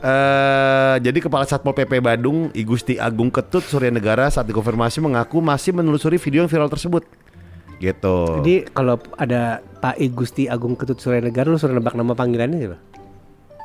eh, 0.01 0.95
jadi 1.01 1.17
Kepala 1.21 1.45
Satpol 1.49 1.73
PP 1.73 2.01
Bandung 2.05 2.53
Igusti 2.53 3.01
Agung 3.01 3.33
Ketut 3.33 3.65
Surya 3.65 3.89
Negara 3.89 4.29
saat 4.29 4.45
dikonfirmasi 4.45 5.01
mengaku 5.01 5.41
masih 5.41 5.73
menelusuri 5.73 6.21
video 6.21 6.45
yang 6.45 6.51
viral 6.51 6.69
tersebut. 6.69 7.01
Gitu. 7.81 8.17
Jadi 8.41 8.69
kalau 8.77 9.01
ada 9.17 9.65
Pak 9.81 9.97
I 9.97 10.13
Gusti 10.13 10.45
Agung 10.45 10.77
Ketut 10.77 11.01
Surya 11.01 11.17
Negara 11.17 11.49
lu 11.49 11.57
suruh 11.57 11.73
nebak 11.73 11.97
nama 11.97 12.13
panggilannya 12.13 12.57
siapa? 12.61 12.77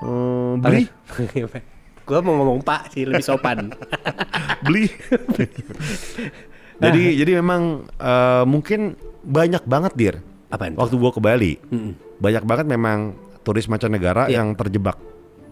Hmm, 0.00 0.61
beli, 0.61 0.88
Gue 2.07 2.19
mau 2.23 2.39
ngomong 2.39 2.63
Pak 2.63 2.95
sih 2.95 3.03
lebih 3.03 3.21
sopan. 3.21 3.75
beli. 4.65 4.87
jadi 6.83 7.03
jadi 7.19 7.33
memang 7.43 7.87
eh, 7.93 8.45
mungkin 8.47 8.95
banyak 9.27 9.67
banget 9.67 9.93
dir. 9.95 10.15
Apaan 10.47 10.79
tuh? 10.79 10.87
Waktu 10.87 10.95
gua 10.97 11.11
ke 11.11 11.19
Bali, 11.19 11.59
banyak 12.23 12.47
banget 12.47 12.67
memang 12.71 13.19
turis 13.43 13.67
mancanegara 13.67 14.31
Iya. 14.31 14.39
yang 14.43 14.55
terjebak 14.55 14.95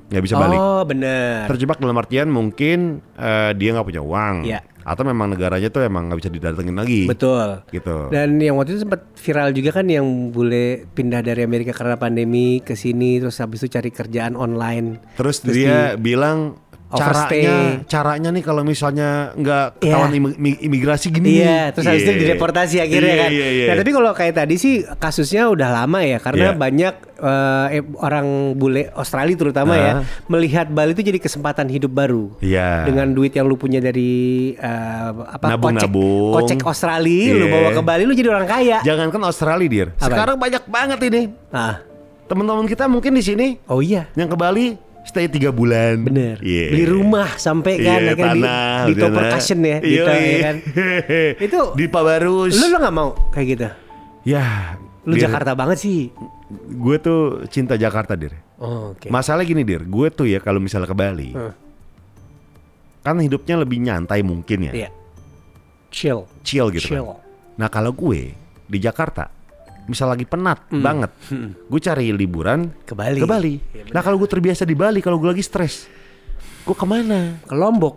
nggak 0.04 0.22
bisa 0.22 0.38
balik. 0.38 0.58
Oh 0.58 0.82
bener. 0.86 1.50
Terjebak 1.50 1.82
dalam 1.82 1.98
artian 1.98 2.30
mungkin 2.30 3.02
eh, 3.18 3.50
dia 3.58 3.74
nggak 3.74 3.86
punya 3.86 4.02
uang, 4.04 4.46
Iya. 4.46 4.60
Atau 4.84 5.02
memang 5.02 5.32
negaranya 5.32 5.72
tuh 5.72 5.82
emang 5.82 6.12
nggak 6.12 6.20
bisa 6.20 6.30
didatengin 6.30 6.76
lagi. 6.76 7.08
Betul. 7.08 7.64
Gitu. 7.72 8.12
Dan 8.12 8.36
yang 8.38 8.60
waktu 8.60 8.76
itu 8.76 8.84
sempat 8.84 9.08
viral 9.16 9.50
juga 9.56 9.80
kan 9.80 9.88
yang 9.88 10.04
bule 10.30 10.84
pindah 10.92 11.24
dari 11.24 11.42
Amerika 11.42 11.72
karena 11.72 11.96
pandemi 11.96 12.60
ke 12.60 12.76
sini 12.76 13.18
terus 13.18 13.40
habis 13.40 13.64
itu 13.64 13.72
cari 13.72 13.88
kerjaan 13.88 14.36
online. 14.36 15.00
Terus, 15.16 15.40
dia 15.40 15.96
bilang 15.96 16.60
overstay. 16.90 17.42
caranya 17.42 17.56
caranya 17.84 18.28
nih 18.30 18.42
kalau 18.42 18.62
misalnya 18.62 19.08
nggak 19.32 19.66
ketahuan 19.78 20.10
Iya. 20.10 20.18
imi- 20.20 20.36
imi- 20.36 20.60
imigrasi 20.62 21.06
gini. 21.08 21.40
Iya, 21.40 21.70
terus 21.70 21.86
habis 21.86 22.02
itu 22.02 22.12
Iya. 22.12 22.20
dideportasi 22.22 22.76
akhirnya 22.78 23.08
Iya, 23.10 23.22
kan. 23.22 23.30
Iya, 23.30 23.48
iya. 23.50 23.66
Nah, 23.66 23.76
tapi 23.76 23.90
kalau 23.90 24.10
kayak 24.12 24.34
tadi 24.36 24.54
sih 24.54 24.74
kasusnya 24.94 25.48
udah 25.48 25.68
lama 25.74 26.00
ya 26.00 26.18
karena 26.18 26.46
Iya. 26.50 26.56
banyak 26.56 26.94
eh, 27.16 27.80
orang 27.96 28.26
bule 28.52 28.90
Australia 28.92 29.32
terutama 29.32 29.72
ya 29.74 29.92
Ah. 29.94 29.98
melihat 30.26 30.68
Bali 30.68 30.92
itu 30.92 31.00
jadi 31.00 31.16
kesempatan 31.16 31.66
hidup 31.66 31.88
baru. 31.88 32.36
Iya. 32.38 32.84
Dengan 32.84 33.10
duit 33.10 33.32
yang 33.32 33.46
lu 33.46 33.54
punya 33.54 33.78
dari 33.78 34.12
eh, 34.52 35.08
apa 35.24 35.50
Nabung-nabung. 35.50 36.34
kocek, 36.34 36.58
kocek 36.58 36.68
Australia 36.68 37.32
lu 37.32 37.46
Iya. 37.46 37.54
bawa 37.54 37.68
ke 37.70 37.80
Bali 37.80 38.02
lu 38.02 38.12
jadi 38.12 38.28
orang 38.28 38.44
kaya. 38.44 38.78
Jangankan 38.82 39.22
Australia, 39.24 39.64
dir. 39.64 39.88
Apa? 39.94 40.04
Sekarang 40.04 40.36
banyak 40.36 40.62
banget 40.66 40.98
ini. 41.02 41.22
Ah. 41.48 41.80
Teman-teman 42.24 42.64
kita 42.64 42.84
mungkin 42.86 43.12
di 43.12 43.20
sini 43.20 43.46
Oh 43.64 43.78
iya. 43.78 44.08
yang 44.12 44.26
ke 44.26 44.34
Bali 44.34 44.76
stay 45.04 45.28
tiga 45.28 45.48
bulan. 45.48 46.00
Bener. 46.02 46.36
Iya. 46.40 46.72
Beli 46.72 46.84
rumah 46.86 47.36
sampai 47.36 47.78
kan, 47.78 48.00
Iya, 48.00 48.00
ya 48.02 48.14
kan, 48.14 48.34
di, 48.34 48.40
tanah, 48.42 48.84
di 48.84 48.92
top 48.92 49.04
tanah. 49.06 49.16
percussion 49.20 49.58
ya, 49.60 49.76
di 49.78 49.92
Yoi. 49.92 50.04
to- 50.04 50.16
ya 50.16 50.38
kan. 50.42 50.56
Itu 51.46 51.58
di 51.72 51.84
Pabarus. 51.86 52.52
Lu 52.52 52.66
lu 52.66 52.76
nggak 52.76 52.94
mau 52.94 53.10
kayak 53.30 53.46
gitu? 53.48 53.68
Ya, 54.24 54.74
Lu 55.04 55.14
Dir, 55.14 55.28
Jakarta 55.28 55.52
banget 55.52 55.78
sih. 55.78 56.08
Gue 56.74 56.96
tuh 56.96 57.44
cinta 57.46 57.76
Jakarta, 57.76 58.16
dir. 58.16 58.32
Oh, 58.56 58.90
oke. 58.90 59.08
Masalah 59.08 59.44
gini, 59.44 59.60
dir. 59.60 59.84
Gue 59.84 60.08
tuh 60.08 60.24
ya 60.24 60.40
kalau 60.40 60.56
misalnya 60.56 60.88
ke 60.88 60.96
Bali, 60.96 61.30
Hmm. 61.30 61.52
kan 63.00 63.20
hidupnya 63.20 63.60
lebih 63.60 63.78
nyantai 63.78 64.24
mungkin 64.24 64.64
ya, 64.64 64.72
Iya. 64.72 64.90
Chill. 65.90 66.24
chill 66.40 66.72
gitu. 66.72 66.88
Chill. 66.90 67.04
Kan. 67.04 67.20
Nah 67.54 67.68
kalau 67.68 67.92
gue 67.92 68.32
di 68.64 68.78
Jakarta, 68.80 69.28
misal 69.84 70.08
lagi 70.08 70.24
penat 70.24 70.64
banget, 70.68 71.10
gue 71.62 71.80
cari 71.80 72.08
liburan 72.10 72.66
Hmm. 72.66 72.82
Ke 72.82 72.94
Bali. 72.94 73.18
ke 73.18 73.26
Bali. 73.26 73.54
Iya, 73.70 73.90
nah 73.90 74.00
kalau 74.00 74.16
gue 74.16 74.26
terbiasa 74.26 74.62
di 74.62 74.72
Bali, 74.72 74.98
kalau 74.98 75.16
gue 75.16 75.28
lagi 75.28 75.40
stres, 75.40 75.86
gue 76.62 76.72
ke 76.72 76.84
mana? 76.84 77.38
Ke 77.42 77.52
Lombok. 77.52 77.96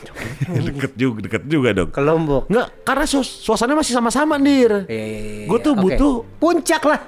deket 0.66 0.92
juga, 0.94 1.18
deket 1.20 1.42
juga 1.44 1.68
dong. 1.72 1.90
Ke 1.90 2.00
Lombok. 2.00 2.48
Nggak, 2.48 2.68
karena 2.82 3.04
suas- 3.04 3.36
suasananya 3.38 3.78
masih 3.78 3.94
sama-sama, 3.94 4.34
dir. 4.36 4.84
Iya, 4.84 5.04
iya, 5.04 5.06
iya, 5.06 5.46
Gue 5.46 5.58
tuh 5.58 5.72
oke. 5.72 5.82
butuh 5.82 6.12
puncak 6.36 6.82
lah. 6.84 7.00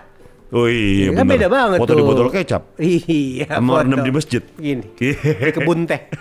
Oh 0.52 0.68
iya, 0.68 1.16
kan 1.16 1.24
bener. 1.24 1.32
beda 1.32 1.46
banget 1.48 1.78
Foto 1.80 1.92
tuh. 1.96 1.96
di 1.96 2.04
botol 2.04 2.28
kecap. 2.28 2.62
Iya. 2.76 3.56
Sama 3.56 3.72
foto. 3.72 3.80
rendam 3.88 4.00
di 4.04 4.12
masjid. 4.12 4.42
Gini. 4.60 4.84
Di 5.00 5.50
kebun 5.56 5.88
teh. 5.88 6.12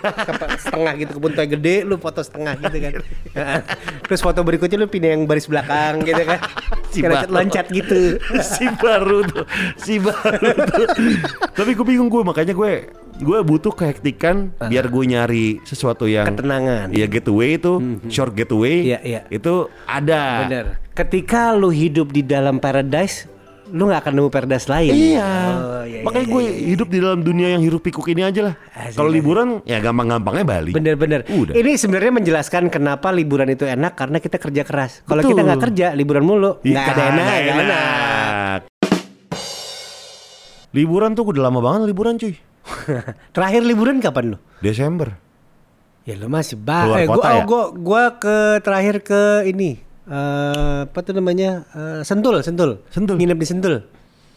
Setengah 0.56 0.92
gitu 0.96 1.20
kebun 1.20 1.36
teh 1.36 1.44
gede 1.44 1.84
lu 1.84 2.00
foto 2.00 2.24
setengah 2.24 2.56
gitu 2.56 2.76
kan. 2.80 2.92
Terus 4.08 4.20
foto 4.24 4.40
berikutnya 4.40 4.80
lu 4.80 4.88
pindah 4.88 5.12
yang 5.12 5.28
baris 5.28 5.44
belakang 5.44 6.00
gitu 6.08 6.24
kan. 6.24 6.40
Si 6.88 7.04
baru. 7.04 7.28
loncat 7.28 7.66
gitu. 7.68 8.16
si 8.56 8.64
baru 8.80 9.20
tuh, 9.28 9.44
si 9.76 10.00
baru 10.00 10.50
tuh. 10.64 10.86
Tapi 11.52 11.70
gue 11.76 11.86
bingung 11.92 12.08
gue, 12.08 12.24
makanya 12.24 12.56
gue 12.56 12.88
gue 13.20 13.38
butuh 13.44 13.76
kehektikan 13.76 14.48
biar 14.56 14.88
gue 14.88 15.04
nyari 15.12 15.60
sesuatu 15.68 16.08
yang 16.08 16.24
Ketenangan. 16.32 16.88
Iya 16.88 17.04
getaway 17.04 17.60
itu, 17.60 18.00
short 18.08 18.32
getaway. 18.32 18.96
Iya, 18.96 18.98
iya. 19.04 19.20
Itu 19.28 19.68
ada. 19.84 20.48
Bener. 20.48 20.66
Ketika 20.92 21.56
lu 21.56 21.72
hidup 21.72 22.12
di 22.12 22.20
dalam 22.20 22.60
paradise, 22.60 23.31
lu 23.72 23.88
nggak 23.88 24.00
akan 24.04 24.12
nemu 24.20 24.28
paradise 24.28 24.66
lain. 24.68 24.92
Iya. 24.92 25.30
Oh, 25.56 25.82
iya, 25.88 26.00
Makanya 26.04 26.26
iya, 26.28 26.32
gue 26.36 26.42
iya, 26.44 26.52
iya. 26.52 26.66
hidup 26.76 26.88
di 26.92 26.98
dalam 27.00 27.20
dunia 27.24 27.48
yang 27.56 27.62
hiruk 27.64 27.80
pikuk 27.80 28.04
ini 28.12 28.22
aja 28.22 28.52
lah. 28.52 28.54
Asik, 28.76 29.00
Kalau 29.00 29.08
asik. 29.08 29.18
liburan 29.18 29.48
ya 29.64 29.78
gampang-gampangnya 29.80 30.44
Bali. 30.44 30.72
Bener-bener. 30.76 31.24
Udah. 31.32 31.56
Ini 31.56 31.72
sebenarnya 31.80 32.12
menjelaskan 32.20 32.68
kenapa 32.68 33.08
liburan 33.10 33.48
itu 33.48 33.64
enak 33.64 33.96
karena 33.96 34.20
kita 34.20 34.36
kerja 34.36 34.62
keras. 34.68 35.00
Kalau 35.08 35.24
kita 35.24 35.40
nggak 35.40 35.62
kerja, 35.72 35.86
liburan 35.96 36.24
mulu, 36.28 36.60
Ih, 36.62 36.76
nggak 36.76 36.92
ada 36.92 37.02
enak, 37.16 37.24
nggak 37.24 37.56
enak. 37.64 38.60
Liburan 40.72 41.12
tuh 41.16 41.24
udah 41.28 41.42
lama 41.48 41.60
banget 41.64 41.88
liburan 41.88 42.16
cuy. 42.20 42.36
Terakhir 43.34 43.62
liburan 43.64 43.98
kapan 43.98 44.36
lu? 44.36 44.38
Desember. 44.60 45.16
Ya 46.02 46.18
lu 46.18 46.26
masih 46.26 46.58
Keluar 46.58 46.98
bah. 46.98 46.98
Eh, 46.98 47.06
gua, 47.06 47.14
kota 47.14 47.28
oh, 47.28 47.32
ya? 47.32 47.44
gua, 47.46 47.62
gua 47.72 48.04
ke 48.18 48.36
terakhir 48.60 48.96
ke 49.06 49.46
ini. 49.46 49.91
Eh 50.04 50.80
apa 50.82 50.98
tuh 51.00 51.14
namanya? 51.14 51.62
Eh, 51.70 52.00
Sentul, 52.02 52.42
Sentul. 52.42 52.82
Sentul. 52.88 53.16
Nginep 53.16 53.38
di 53.38 53.46
Sentul. 53.46 53.74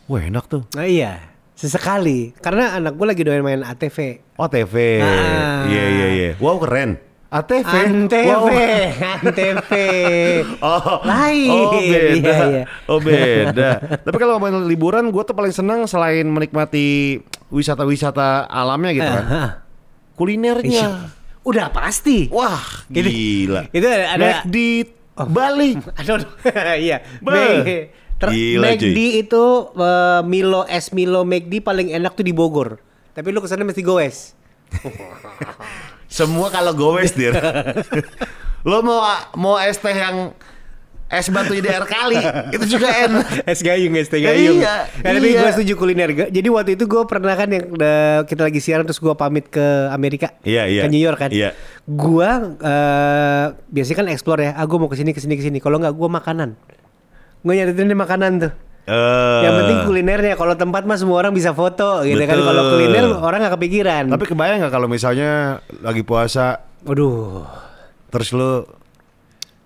Wah 0.06 0.22
enak 0.22 0.46
tuh. 0.46 0.64
Nah, 0.74 0.86
iya. 0.86 1.34
Sesekali. 1.56 2.36
Karena 2.38 2.76
anak 2.76 2.94
gua 2.94 3.10
lagi 3.10 3.24
doyan 3.24 3.42
main 3.42 3.64
ATV. 3.64 4.22
Oh 4.36 4.46
TV. 4.46 5.00
Ah. 5.00 5.66
Iya 5.66 5.84
iya 5.88 6.08
iya. 6.12 6.30
Wow 6.38 6.60
keren. 6.60 7.00
ATV. 7.26 7.68
Antv, 7.68 8.14
Wow. 8.16 8.48
Antv. 8.48 9.72
Oh, 10.64 11.00
Lain. 11.04 11.50
Oh 11.52 11.72
beda. 11.74 12.12
Iya, 12.16 12.36
iya. 12.46 12.64
Oh 12.86 13.00
beda. 13.00 13.70
Tapi 14.04 14.16
kalau 14.16 14.38
ngomongin 14.38 14.64
liburan, 14.64 15.10
gue 15.10 15.24
tuh 15.24 15.36
paling 15.36 15.52
senang 15.52 15.84
selain 15.84 16.24
menikmati 16.24 17.20
wisata-wisata 17.50 18.46
alamnya 18.46 18.92
gitu 18.94 19.10
kan. 19.10 19.26
Ah, 19.26 19.36
ah. 19.36 19.50
Kulinernya. 20.16 21.12
Udah 21.44 21.68
pasti. 21.70 22.32
Wah, 22.32 22.62
Itu- 22.88 23.10
gila. 23.10 23.68
itu 23.70 23.84
ada- 23.84 24.10
ada- 24.12 24.24
Mac 24.24 24.38
di 25.16 25.32
Bali. 25.32 25.80
Aduh, 26.00 26.20
iya. 26.78 27.00
Meg- 27.24 27.96
ter- 28.16 28.32
Gila, 28.32 28.76
McD 28.76 28.84
cuy. 28.96 29.24
itu 29.24 29.46
eh, 29.74 30.22
Milo 30.24 30.64
es 30.68 30.92
Milo 30.92 31.24
McD 31.24 31.60
paling 31.60 31.92
enak 31.92 32.16
tuh 32.16 32.24
di 32.24 32.36
Bogor. 32.36 32.80
Tapi 33.12 33.32
lu 33.32 33.40
ke 33.40 33.48
sana 33.48 33.64
mesti 33.64 33.80
goes. 33.80 34.36
Semua 36.08 36.52
kalau 36.52 36.76
gowes 36.76 37.16
dir. 37.20 37.32
Lo 38.64 38.82
mau 38.82 39.00
mau 39.36 39.56
es 39.56 39.78
teh 39.78 39.94
yang 39.94 40.36
es 41.06 41.30
batu 41.30 41.54
di 41.54 41.64
air 41.64 41.84
kali 41.84 42.18
itu 42.56 42.66
juga 42.72 42.90
enak. 42.90 43.46
es 43.46 43.60
gayung, 43.60 43.94
es 43.94 44.08
teh 44.08 44.18
gayung. 44.18 44.58
Iya, 44.58 44.90
Nah, 45.00 45.12
tapi 45.14 45.28
iya. 45.30 45.40
gue 45.40 45.52
setuju 45.54 45.74
kuliner. 45.76 46.10
Jadi 46.28 46.48
waktu 46.50 46.72
itu 46.74 46.86
gue 46.86 47.04
pernah 47.04 47.32
kan 47.32 47.46
yang 47.48 47.66
kita 48.24 48.42
lagi 48.44 48.58
siaran 48.58 48.84
terus 48.84 48.98
gue 48.98 49.14
pamit 49.14 49.46
ke 49.46 49.62
Amerika, 49.90 50.34
Iya, 50.42 50.66
iya. 50.66 50.82
ke 50.82 50.90
New 50.90 50.98
York 50.98 51.20
kan. 51.20 51.30
Iya. 51.30 51.54
Gue 51.84 52.26
eh, 52.58 53.46
biasanya 53.66 53.98
kan 53.98 54.08
explore 54.10 54.42
ya. 54.42 54.52
Ah 54.54 54.66
gue 54.66 54.76
mau 54.76 54.88
ke 54.88 54.96
sini 54.96 55.10
ke 55.10 55.20
sini 55.20 55.34
ke 55.34 55.44
sini. 55.44 55.58
Kalau 55.58 55.78
nggak 55.78 55.94
gue 55.94 56.10
makanan. 56.10 56.50
Gue 57.40 57.54
nyaritin 57.54 57.86
di 57.86 57.94
makanan 57.96 58.32
tuh. 58.40 58.52
Eh, 58.86 59.40
Yang 59.42 59.54
penting 59.62 59.78
kulinernya. 59.84 60.34
Kalau 60.34 60.54
tempat 60.54 60.84
mah 60.84 60.94
semua 60.96 61.18
orang 61.18 61.32
bisa 61.32 61.54
foto 61.54 62.02
gitu 62.02 62.18
kan. 62.20 62.34
Betul. 62.34 62.50
Kalau 62.50 62.64
kuliner 62.72 63.06
orang 63.16 63.40
nggak 63.42 63.54
kepikiran. 63.56 64.04
Tapi 64.10 64.26
kebayang 64.26 64.58
nggak 64.58 64.74
kalau 64.74 64.86
misalnya 64.86 65.62
lagi 65.80 66.02
puasa 66.02 66.66
Waduh. 66.82 67.46
terus 68.08 68.30
lo 68.32 68.66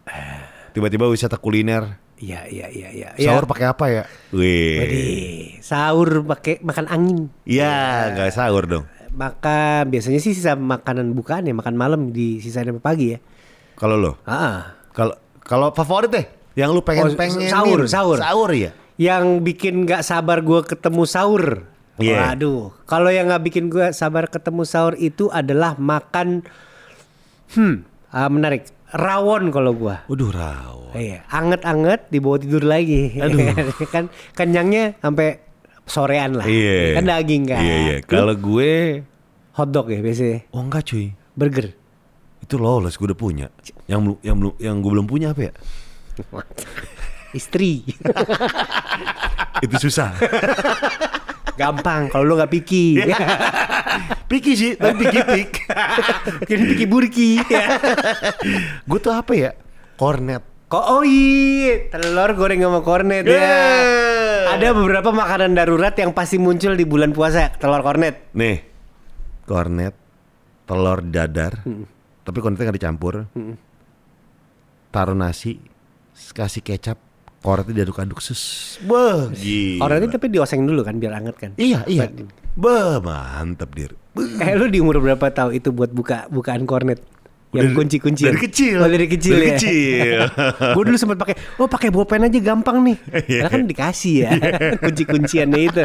eh, 0.05 0.38
tiba-tiba 0.79 1.12
wisata 1.12 1.36
kuliner 1.36 2.00
Iya 2.19 2.43
iya 2.51 2.67
iya 2.67 2.89
iya. 2.91 3.09
sahur 3.15 3.48
pakai 3.48 3.65
apa 3.71 3.86
ya? 3.88 4.03
Wih. 4.36 4.75
Widih, 4.83 5.63
sahur 5.63 6.19
pakai 6.27 6.59
makan 6.59 6.86
angin. 6.91 7.19
Iya, 7.48 8.12
nggak 8.12 8.36
sahur 8.36 8.67
dong. 8.67 8.83
Makan 9.15 9.88
biasanya 9.88 10.19
sih 10.19 10.36
sisa 10.36 10.59
makanan 10.59 11.15
bukaan 11.15 11.48
ya, 11.48 11.55
makan 11.55 11.79
malam 11.79 12.12
di 12.12 12.43
sisa 12.43 12.59
sampai 12.59 12.83
pagi 12.83 13.15
ya. 13.15 13.24
Kalau 13.79 13.95
lo, 13.95 14.19
Ah. 14.27 14.75
kalau 14.91 15.15
kalau 15.48 15.71
favorit 15.71 16.12
deh, 16.12 16.25
yang 16.59 16.75
lu 16.75 16.83
pengen 16.83 17.07
Oh, 17.07 17.15
pengen 17.15 17.39
sahur, 17.48 17.88
sahur. 17.88 18.19
sahur 18.19 18.51
ya. 18.51 18.75
Yang 19.00 19.39
bikin 19.39 19.88
nggak 19.88 20.03
sabar 20.03 20.43
gua 20.43 20.67
ketemu 20.67 21.07
sahur. 21.07 21.71
Iya. 22.03 22.36
Waduh, 22.36 22.75
kalau 22.83 23.15
yang 23.15 23.31
nggak 23.31 23.43
bikin 23.48 23.71
gua 23.71 23.95
sabar 23.95 24.27
ketemu 24.27 24.67
sahur 24.67 24.91
itu 25.00 25.31
adalah 25.31 25.79
makan 25.79 26.43
hmm, 27.55 27.88
ah, 28.12 28.27
menarik. 28.27 28.67
Rawon 28.89 29.53
kalau 29.53 29.77
gua. 29.77 30.01
Waduh 30.10 30.31
raw. 30.34 30.77
Iya, 30.98 31.22
anget-anget 31.29 32.10
dibawa 32.10 32.41
tidur 32.41 32.65
lagi. 32.65 33.22
Aduh. 33.22 33.53
kan 33.93 34.10
kenyangnya 34.34 34.98
sampai 34.98 35.38
sorean 35.86 36.38
lah. 36.41 36.46
Iya. 36.50 36.98
Kan 36.98 37.05
daging 37.05 37.43
kan. 37.46 37.62
Iya 37.62 37.75
iya. 37.86 37.96
Kalau 38.01 38.34
gue, 38.34 39.05
hotdog 39.53 39.93
ya 39.93 40.01
biasanya. 40.01 40.50
oh 40.50 40.62
enggak 40.65 40.89
cuy. 40.89 41.13
Burger. 41.38 41.67
Itu 42.41 42.58
lawless 42.58 42.98
gue 42.98 43.13
udah 43.13 43.19
punya. 43.19 43.48
Yang 43.86 44.00
belum 44.01 44.17
yang 44.25 44.36
belum 44.41 44.53
yang 44.58 44.75
gue 44.81 44.91
belum 44.98 45.08
punya 45.08 45.27
apa 45.38 45.41
ya? 45.50 45.53
Istri. 47.38 47.86
Itu 49.62 49.75
susah. 49.77 50.17
Gampang 51.60 52.08
kalau 52.08 52.24
lu 52.24 52.34
nggak 52.39 52.51
piki. 52.56 52.96
Piki 54.32 54.54
sih, 54.54 54.72
tapi 54.78 55.01
piki 55.01 55.20
pik. 55.25 55.51
Kira 56.48 56.63
piki 56.70 56.86
burki. 56.86 57.30
gue 58.88 59.00
tuh 59.01 59.10
apa 59.10 59.34
ya? 59.34 59.51
Kornet. 59.98 60.46
Kok 60.70 60.86
oh 60.86 61.01
iya, 61.01 61.89
telur 61.89 62.38
goreng 62.38 62.62
sama 62.62 62.86
kornet 62.86 63.25
ya. 63.25 63.34
Yeah. 63.34 64.54
Ada 64.54 64.78
beberapa 64.78 65.10
makanan 65.10 65.58
darurat 65.58 65.98
yang 65.98 66.13
pasti 66.13 66.38
muncul 66.38 66.78
di 66.78 66.86
bulan 66.86 67.10
puasa, 67.10 67.50
telur 67.58 67.82
kornet. 67.82 68.30
Nih, 68.38 68.62
kornet, 69.50 69.98
telur 70.70 71.01
dadar, 71.01 71.66
Hmm. 71.66 71.89
tapi 72.22 72.38
kornetnya 72.38 72.70
nggak 72.70 72.78
dicampur. 72.78 73.25
Taruh 74.94 75.18
nasi, 75.18 75.58
kasih 76.38 76.62
kecap, 76.62 77.01
kornetnya 77.39 77.84
diaduk-aduk 77.84 78.19
sus. 78.19 78.75
Wah, 78.88 79.31
gila. 79.31 79.86
Kornetnya 79.86 80.10
tapi 80.19 80.27
dioseng 80.31 80.63
dulu 80.67 80.84
kan 80.84 81.00
biar 81.00 81.13
anget 81.19 81.36
kan. 81.39 81.51
Iya, 81.55 81.88
iya. 81.88 82.12
Bah, 82.60 83.00
mantep 83.00 83.72
dir. 83.75 83.91
Beuh. 84.12 84.41
Eh 84.41 84.58
lu 84.58 84.67
di 84.67 84.81
umur 84.84 85.00
berapa 85.00 85.31
tahu 85.31 85.55
itu 85.55 85.69
buat 85.72 85.93
buka 85.93 86.27
bukaan 86.34 86.67
kornet? 86.67 87.00
Yang 87.50 87.65
Dari- 87.65 87.77
kunci-kunci. 87.82 88.24
dari 88.24 88.39
kecil. 88.39 88.77
Oh, 88.77 88.86
dari 88.86 89.08
kecil 89.10 89.34
Dari 89.34 89.41
ya. 89.41 89.53
kecil. 89.58 90.18
gue 90.77 90.84
dulu 90.86 90.98
sempat 90.98 91.18
pakai, 91.18 91.34
oh 91.58 91.65
pakai 91.65 91.89
bolpen 91.89 92.22
aja 92.22 92.38
gampang 92.38 92.77
nih. 92.86 92.98
Iya. 93.25 93.41
Karena 93.41 93.50
kan 93.50 93.62
dikasih 93.65 94.15
ya 94.20 94.29
kunci-kunciannya 94.86 95.58
itu. 95.60 95.82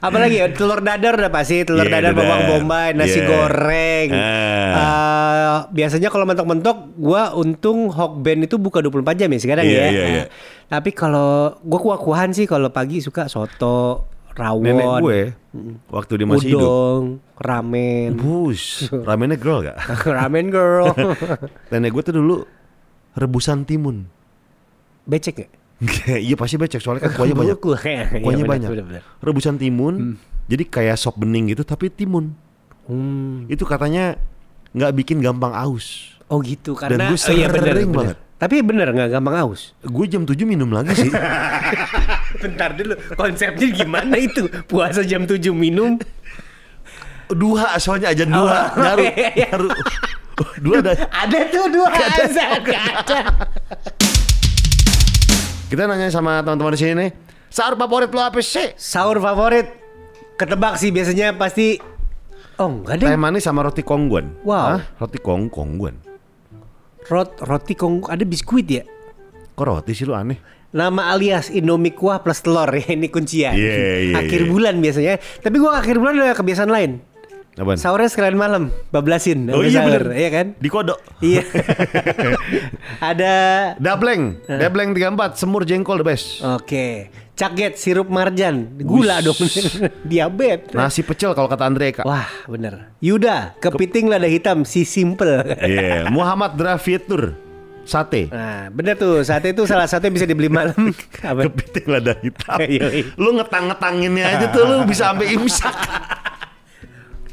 Apalagi 0.00 0.40
ya 0.40 0.48
telur 0.48 0.80
dadar 0.80 1.14
udah 1.14 1.28
pasti 1.28 1.62
telur 1.62 1.84
Iya, 1.84 2.00
dadar 2.00 2.12
bawang 2.12 2.42
bombay, 2.48 2.96
nasi 2.96 3.20
Iya. 3.20 3.28
goreng. 3.28 4.08
Ah. 4.10 4.72
Eh, 4.72 5.58
biasanya 5.70 6.08
kalau 6.08 6.24
mentok-mentok 6.24 6.76
gua 6.96 7.32
untung 7.34 7.92
Hokben 7.92 8.42
itu 8.42 8.56
buka 8.56 8.80
24 8.80 9.14
jam 9.14 9.28
ya 9.28 9.38
sekarang 9.38 9.64
Iya, 9.64 9.76
ya. 9.76 9.86
iya, 9.86 10.04
iya. 10.08 10.24
Tapi 10.64 10.90
kalau 10.90 11.60
gua 11.60 11.76
kuah-kuahan 11.78 12.32
sih 12.32 12.48
kalau 12.48 12.72
pagi 12.72 12.98
suka 12.98 13.28
soto, 13.28 14.08
rawon, 14.34 14.66
Nenek 14.66 14.86
gue, 15.00 15.20
waktu 15.88 16.12
dia 16.18 16.26
masih 16.26 16.48
hidup, 16.50 16.60
udong, 16.60 17.04
ramen. 17.38 18.10
bus, 18.18 18.62
ramennya 19.08 19.38
girl 19.38 19.62
gak? 19.62 19.78
ramen 20.18 20.50
girl. 20.50 20.90
Nenek 21.70 21.90
gue 21.94 22.02
tuh 22.02 22.14
dulu 22.14 22.36
rebusan 23.14 23.62
timun. 23.62 24.10
Becek 25.06 25.46
gak? 25.46 25.50
iya 26.16 26.34
pasti 26.38 26.56
becek 26.56 26.80
soalnya 26.80 27.10
kan 27.10 27.12
kuahnya 27.14 27.36
banyak. 27.36 27.58
Kuahnya 27.60 28.04
Kuahnya 28.24 28.44
Iya, 28.44 28.50
banyak. 28.50 28.70
Rebusan 29.20 29.54
timun, 29.58 30.16
jadi 30.48 30.64
kayak 30.64 30.96
sop 30.96 31.18
bening 31.18 31.50
gitu 31.52 31.62
tapi 31.62 31.90
timun. 31.90 32.32
Hmm. 32.84 33.44
Itu 33.46 33.64
katanya 33.64 34.16
nggak 34.74 34.92
bikin 34.96 35.22
gampang 35.22 35.52
aus. 35.54 36.16
Oh 36.32 36.40
gitu 36.40 36.72
Dan 36.74 36.96
karena 36.98 37.12
gue 37.12 37.18
oh 37.20 37.32
iya, 37.36 37.46
bener, 37.52 37.62
sering 37.76 37.90
bener. 37.92 37.98
banget. 38.00 38.18
Tapi 38.44 38.60
bener 38.60 38.92
nggak 38.92 39.08
gampang 39.08 39.40
aus. 39.40 39.72
Gue 39.80 40.04
jam 40.04 40.28
7 40.28 40.36
minum 40.44 40.68
lagi 40.68 40.92
sih. 40.92 41.08
Bentar 42.44 42.76
dulu, 42.76 42.92
konsepnya 43.16 43.72
gimana 43.72 44.20
itu? 44.20 44.52
Puasa 44.68 45.00
jam 45.00 45.24
7 45.24 45.48
minum? 45.56 45.96
dua 47.32 47.80
soalnya 47.80 48.12
ajan 48.12 48.28
dua, 48.28 48.68
Oh, 48.68 48.84
nyaru, 48.84 49.04
iya, 49.08 49.28
iya. 49.32 49.48
nyaru. 49.48 49.68
Dua 50.60 50.76
ada. 50.84 50.92
Ada 51.08 51.38
tuh 51.48 51.64
dua 51.72 51.88
azan, 51.88 52.60
nggak 52.60 52.84
ada. 53.00 53.20
Kita 55.72 55.88
nanya 55.88 56.12
sama 56.12 56.44
teman-teman 56.44 56.76
di 56.76 56.78
sini 56.84 56.92
nih. 57.00 57.10
Sahur 57.48 57.80
favorit 57.80 58.12
lo 58.12 58.20
apa 58.20 58.44
sih? 58.44 58.76
Sahur 58.76 59.24
favorit? 59.24 59.72
Ketebak 60.36 60.76
sih 60.76 60.92
biasanya 60.92 61.32
pasti 61.32 61.80
Oh 62.60 62.70
enggak 62.70 63.02
deh 63.02 63.08
Teh 63.08 63.16
manis 63.16 63.40
sama 63.40 63.64
roti 63.64 63.80
kongguan. 63.80 64.36
Wow. 64.44 64.76
Hah? 64.76 64.82
Roti 65.00 65.16
kong 65.16 65.48
kongguan. 65.48 66.03
Rot, 67.04 67.36
Roti 67.44 67.76
kong 67.76 68.08
ada 68.08 68.24
biskuit 68.24 68.64
ya? 68.64 68.82
Kok 69.54 69.64
roti 69.68 69.92
sih 69.92 70.08
lu 70.08 70.16
aneh? 70.16 70.40
Nama 70.74 71.14
alias 71.14 71.52
Indomie 71.52 71.94
kuah 71.94 72.18
plus 72.24 72.42
telur 72.42 72.66
ya 72.72 72.90
ini 72.96 73.06
kuncian. 73.12 73.54
Iya, 73.54 73.76
iya, 74.10 74.14
akhir 74.18 74.48
bulan 74.50 74.80
biasanya. 74.80 75.20
Tapi 75.20 75.56
gua 75.60 75.78
akhir 75.78 76.00
bulan 76.00 76.18
ada 76.18 76.34
kebiasaan 76.34 76.72
lain. 76.72 76.98
Apaan? 77.54 77.78
Sahurnya 77.78 78.10
sekalian 78.10 78.34
malam, 78.34 78.74
bablasin. 78.90 79.46
Oh 79.54 79.62
iya 79.62 79.86
sahur, 79.86 80.02
bener. 80.02 80.04
Iya 80.18 80.30
kan? 80.34 80.46
Di 80.58 80.68
kodok. 80.72 80.98
Iya. 81.22 81.46
ada 83.14 83.34
Dableng. 83.78 84.42
Dableng 84.50 84.90
34, 84.90 85.38
semur 85.38 85.62
jengkol 85.62 86.02
the 86.02 86.06
best. 86.08 86.42
Oke. 86.42 87.14
Caget 87.34 87.74
sirup 87.74 88.06
marjan, 88.06 88.78
gula 88.78 89.18
Wush. 89.18 89.26
dong. 89.26 89.38
Diabetes. 90.10 90.70
Nasi 90.70 91.02
pecel 91.02 91.34
kalau 91.34 91.50
kata 91.50 91.66
Andre 91.66 91.90
Kak. 91.90 92.06
Wah, 92.06 92.30
bener. 92.46 92.94
Yuda, 93.02 93.58
kepiting 93.58 94.06
lada 94.06 94.30
hitam 94.30 94.62
si 94.62 94.86
simple. 94.86 95.42
Iya, 95.58 96.06
Muhammad 96.14 96.54
Drafitur, 96.54 97.34
sate. 97.82 98.30
Nah, 98.30 98.70
bener 98.70 98.94
tuh. 98.94 99.26
Sate 99.26 99.50
itu 99.50 99.66
salah 99.66 99.90
satu 99.90 100.06
yang 100.06 100.14
bisa 100.14 100.30
dibeli 100.30 100.46
malam. 100.46 100.94
Kepiting 101.50 101.86
lada 101.90 102.14
hitam. 102.22 102.58
Yoi. 102.70 103.02
lu 103.18 103.34
ngetang-ngetanginnya 103.34 104.24
aja 104.30 104.46
tuh 104.54 104.62
lu 104.70 104.76
bisa 104.86 105.10
sampai 105.10 105.34
imsak. 105.34 105.74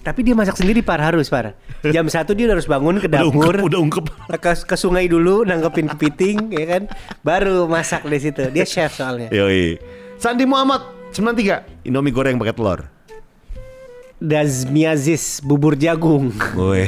Tapi 0.01 0.19
dia 0.21 0.33
masak 0.33 0.57
sendiri 0.57 0.81
par 0.81 0.97
harus 0.97 1.29
par. 1.29 1.53
Jam 1.85 2.09
satu 2.13 2.33
dia 2.33 2.49
harus 2.49 2.65
bangun 2.65 2.97
ke 2.97 3.05
Udah 3.05 3.21
dapur. 3.21 3.53
ungkep, 3.53 3.67
udah 3.69 3.79
ungkep. 3.79 4.05
ke, 4.33 4.51
ke 4.65 4.75
sungai 4.75 5.05
dulu 5.05 5.45
nangkepin 5.45 5.85
kepiting 5.87 6.49
ya 6.49 6.65
kan 6.67 6.83
baru 7.21 7.65
masak 7.65 8.01
di 8.03 8.17
situ 8.17 8.49
dia 8.49 8.65
chef 8.65 8.93
soalnya 8.93 9.29
Yoi. 9.29 9.77
Sandi 10.17 10.43
Muhammad 10.43 10.81
93, 11.11 11.85
Indomie 11.85 12.09
goreng 12.09 12.37
pakai 12.37 12.53
telur. 12.53 12.81
Dazmiazis 14.21 15.41
bubur 15.41 15.73
jagung 15.73 16.29
Woi. 16.53 16.85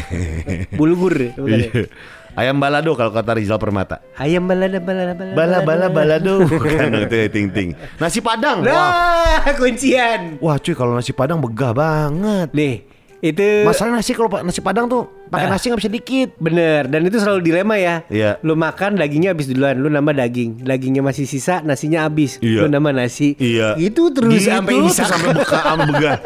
bulgur 0.71 1.17
ya? 1.17 1.31
Iya. 1.35 1.89
Ayam 2.33 2.57
balado 2.57 2.93
kalau 2.93 3.09
kata 3.09 3.37
Rizal 3.37 3.57
Permata. 3.57 4.01
ayam 4.17 4.45
balada 4.45 4.77
balada 4.77 5.13
balada 5.13 5.33
Bala 5.33 5.57
bala 5.61 5.85
balado. 5.87 6.45
Bukan 6.45 6.93
itu 7.05 7.15
ya, 7.15 7.27
ting 7.29 7.49
ting. 7.49 7.69
Nasi 7.97 8.21
Padang. 8.21 8.61
Wah. 8.61 9.41
nah 9.41 9.53
kuncian 9.53 10.37
Wah 10.37 10.57
cuy 10.57 10.73
kalau 10.73 10.93
nasi 10.93 11.09
Padang 11.09 11.37
begah 11.37 11.73
banget. 11.73 12.49
nih 12.53 12.85
itu 13.23 13.63
Masalah 13.63 13.95
nasi 13.95 14.11
kalau 14.11 14.27
nasi 14.37 14.59
Padang 14.59 14.85
tuh 14.85 15.07
pakai 15.25 15.47
Ah. 15.47 15.51
nasi 15.51 15.65
nggak 15.65 15.79
bisa 15.79 15.87
dikit. 15.89 16.29
bener 16.35 16.85
dan 16.85 17.01
itu 17.01 17.15
selalu 17.15 17.39
dilema 17.41 17.73
ya 17.73 18.03
Iya. 18.05 18.35
lu 18.39 18.53
makan 18.53 18.95
dagingnya 18.95 19.31
habis 19.31 19.47
duluan 19.47 19.73
lu 19.73 19.87
nambah 19.87 20.11
daging 20.13 20.59
dagingnya 20.59 20.99
masih 20.99 21.23
sisa 21.23 21.59
nasinya 21.59 22.03
habis 22.03 22.35
Iya. 22.37 22.61
lu 22.61 22.69
nambah 22.69 22.91
nasi 22.91 23.33
Iya. 23.35 23.79
itu 23.79 24.11
terus 24.11 24.27
Gitu 24.35 24.51
sampai 24.51 24.75
imsak. 24.77 25.07
sampai 25.07 25.29
buka 25.33 25.57
sampai 25.57 25.85
begah. 25.93 26.17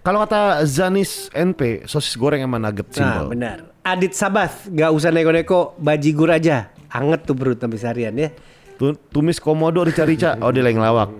Kalau 0.00 0.18
kata 0.20 0.40
Zanis 0.64 1.10
NP, 1.30 1.60
sosis 1.84 2.14
goreng 2.14 2.40
sama 2.40 2.56
nugget 2.56 2.86
Nah 2.88 2.94
simpel. 2.94 3.26
benar 3.28 3.56
Adit 3.82 4.12
Sabath 4.12 4.68
Gak 4.68 4.88
usah 4.88 5.08
neko-neko 5.08 5.74
Bajigur 5.76 6.28
aja 6.28 6.68
Anget 6.88 7.24
tuh 7.24 7.34
perut 7.34 7.56
sampai 7.56 7.76
seharian 7.76 8.14
ya 8.14 8.30
Tu- 8.76 8.96
Tumis 9.10 9.36
komodo 9.36 9.82
rica-rica. 9.82 10.38
Oh 10.40 10.48
dia 10.48 10.62
lagi 10.62 10.72
ngelawak. 10.72 11.12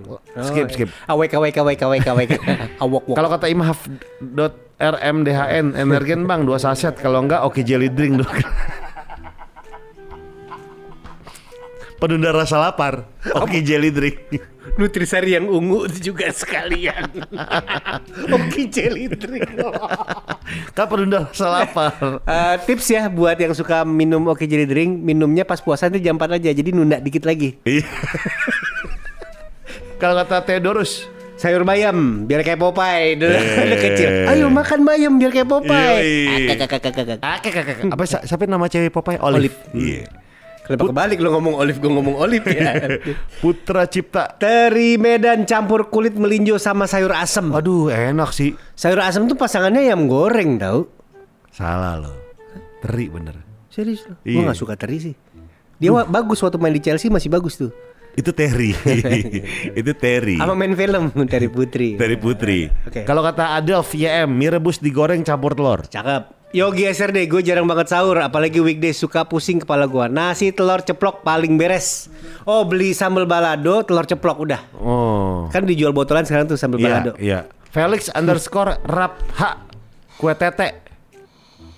Skip 0.43 0.65
Oh, 0.65 0.71
skip. 0.71 0.89
Awek 1.05 1.29
awek 1.35 1.53
awek 1.55 1.77
awek 1.79 2.05
awek 2.07 2.29
Awok 2.83 3.03
wok 3.05 3.15
Kalau 3.15 3.29
kata 3.29 3.47
Imhaf 3.47 3.85
dot 4.19 4.70
RMDHN 4.81 5.77
Energen 5.77 6.25
Bang 6.25 6.49
dua 6.49 6.57
saset 6.57 6.97
kalau 6.97 7.21
enggak 7.21 7.45
oke 7.45 7.61
jelly 7.61 7.93
drink 7.93 8.25
dua. 8.25 8.33
Penunda 12.01 12.33
rasa 12.33 12.57
lapar. 12.57 13.05
Oke 13.37 13.61
jelly 13.61 13.93
drink. 13.93 14.17
Nutrisari 14.81 15.37
yang 15.37 15.49
ungu 15.49 15.89
itu 15.89 16.13
juga 16.13 16.31
sekalian 16.31 17.09
Oke 18.37 18.69
jelly 18.69 19.09
drink 19.09 19.57
kan 20.77 20.85
penunda 20.87 21.27
rasa 21.27 21.49
lapar. 21.49 21.93
Eh, 22.23 22.57
Tips 22.69 22.87
ya 22.93 23.09
buat 23.09 23.35
yang 23.41 23.51
suka 23.57 23.83
minum 23.89 24.29
Oke 24.31 24.45
jelly 24.45 24.69
drink 24.69 25.01
Minumnya 25.01 25.49
pas 25.49 25.59
puasa 25.65 25.89
nanti 25.89 26.05
jam 26.05 26.21
4 26.21 26.39
aja 26.39 26.51
Jadi 26.55 26.71
nunda 26.77 27.01
dikit 27.03 27.25
lagi 27.27 27.57
Iya. 27.67 27.89
Kalau 30.01 30.17
kata 30.25 30.41
Theodorus, 30.49 31.05
Sayur 31.41 31.65
bayam 31.65 32.29
Biar 32.29 32.45
kayak 32.45 32.61
Popeye 32.61 33.17
Dulu 33.17 33.33
Eh. 33.33 33.41
dulu 33.65 33.77
kecil 33.81 34.09
Ayo 34.29 34.47
makan 34.47 34.85
bayam 34.85 35.17
Biar 35.17 35.33
kayak 35.33 35.49
Popeye 35.49 35.97
kek. 36.53 36.69
apa 37.97 38.03
siapa 38.05 38.45
nama 38.45 38.69
cewek 38.69 38.93
Popeye? 38.93 39.17
Olive. 39.19 39.49
Olive. 39.49 39.57
Iya. 39.73 40.05
Kenapa 40.61 40.93
kebalik 40.93 41.19
lo 41.19 41.33
ngomong 41.33 41.57
olive 41.57 41.81
Gue 41.81 41.91
ngomong 41.91 42.15
olive 42.15 42.45
ya 42.47 42.77
Putra 43.43 43.89
Cipta. 43.89 44.37
Teri 44.37 44.95
Medan 44.95 45.43
campur 45.43 45.89
kulit 45.89 46.15
melinjo 46.15 46.61
sama 46.61 46.85
sayur 46.85 47.11
asem. 47.11 47.49
Aduh, 47.51 47.89
enak 47.89 48.31
sih. 48.31 48.53
Sayur 48.77 49.01
asem 49.01 49.25
tuh 49.25 49.35
pasangannya 49.35 49.83
ayam 49.83 50.07
goreng 50.07 50.61
tau. 50.61 50.87
Salah 51.51 51.99
loh. 51.99 52.15
Teri 52.79 53.09
bener. 53.09 53.35
Serius. 53.67 54.07
Iya. 54.23 54.37
Gue 54.37 54.43
gak 54.47 54.59
suka 54.59 54.75
teri 54.77 55.01
sih. 55.01 55.15
Dia 55.75 55.91
wa- 55.91 56.05
bagus 56.05 56.39
waktu 56.39 56.61
main 56.61 56.71
di 56.71 56.79
Chelsea 56.79 57.09
masih 57.09 57.33
bagus 57.33 57.57
tuh. 57.57 57.73
Itu 58.15 58.35
Terry. 58.35 58.75
itu 59.81 59.93
Terry. 59.95 60.37
Sama 60.37 60.55
main 60.55 60.75
film 60.75 61.11
Teri 61.33 61.47
Putri. 61.47 61.95
Terry 61.95 62.19
Putri. 62.19 62.67
Oke. 62.85 63.07
Kalau 63.07 63.23
kata 63.23 63.55
Adelf 63.55 63.95
YM, 63.95 64.31
mie 64.31 64.51
rebus 64.51 64.79
digoreng 64.79 65.23
campur 65.23 65.55
telur. 65.55 65.87
Cakep. 65.87 66.39
Yogi 66.51 66.83
SRD, 66.83 67.31
gue 67.31 67.47
jarang 67.47 67.63
banget 67.63 67.95
sahur, 67.95 68.19
apalagi 68.19 68.59
weekday 68.59 68.91
suka 68.91 69.23
pusing 69.23 69.63
kepala 69.63 69.87
gue. 69.87 70.11
Nasi 70.11 70.51
telur 70.51 70.83
ceplok 70.83 71.23
paling 71.23 71.55
beres. 71.55 72.11
Oh 72.43 72.67
beli 72.67 72.91
sambal 72.91 73.23
balado, 73.23 73.87
telur 73.87 74.03
ceplok 74.03 74.39
udah. 74.43 74.61
Oh. 74.75 75.47
Kan 75.55 75.63
dijual 75.63 75.95
botolan 75.95 76.27
sekarang 76.27 76.51
tuh 76.51 76.59
sambal 76.59 76.83
Iya, 76.83 76.87
balado. 76.91 77.13
iya. 77.23 77.47
Felix 77.71 78.11
underscore 78.11 78.83
rap 78.83 79.23
H 79.39 79.63
kue 80.19 80.35
tete. 80.35 80.75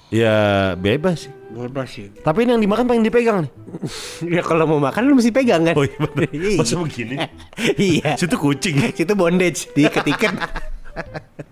Ya 0.09 0.73
bebas 0.81 1.29
sih. 1.29 1.33
Bebas 1.53 1.89
sih. 1.93 2.09
Tapi 2.25 2.49
ini 2.49 2.57
yang 2.57 2.63
dimakan 2.65 2.85
pengen 2.89 3.05
dipegang 3.05 3.39
nih. 3.45 3.53
ya 4.41 4.43
kalau 4.43 4.65
mau 4.65 4.81
makan 4.81 5.05
lu 5.05 5.15
mesti 5.21 5.29
pegang 5.29 5.69
kan. 5.69 5.75
Oh 5.77 5.85
iya 5.85 5.99
bener. 6.01 6.29
Iya. 6.43 6.59
Masa 6.59 6.75
begini? 6.81 7.17
iya. 7.93 8.17
Situ 8.17 8.37
kucing. 8.41 8.81
Situ 8.97 9.13
bondage 9.13 9.69
diikat-ikat. 9.77 10.35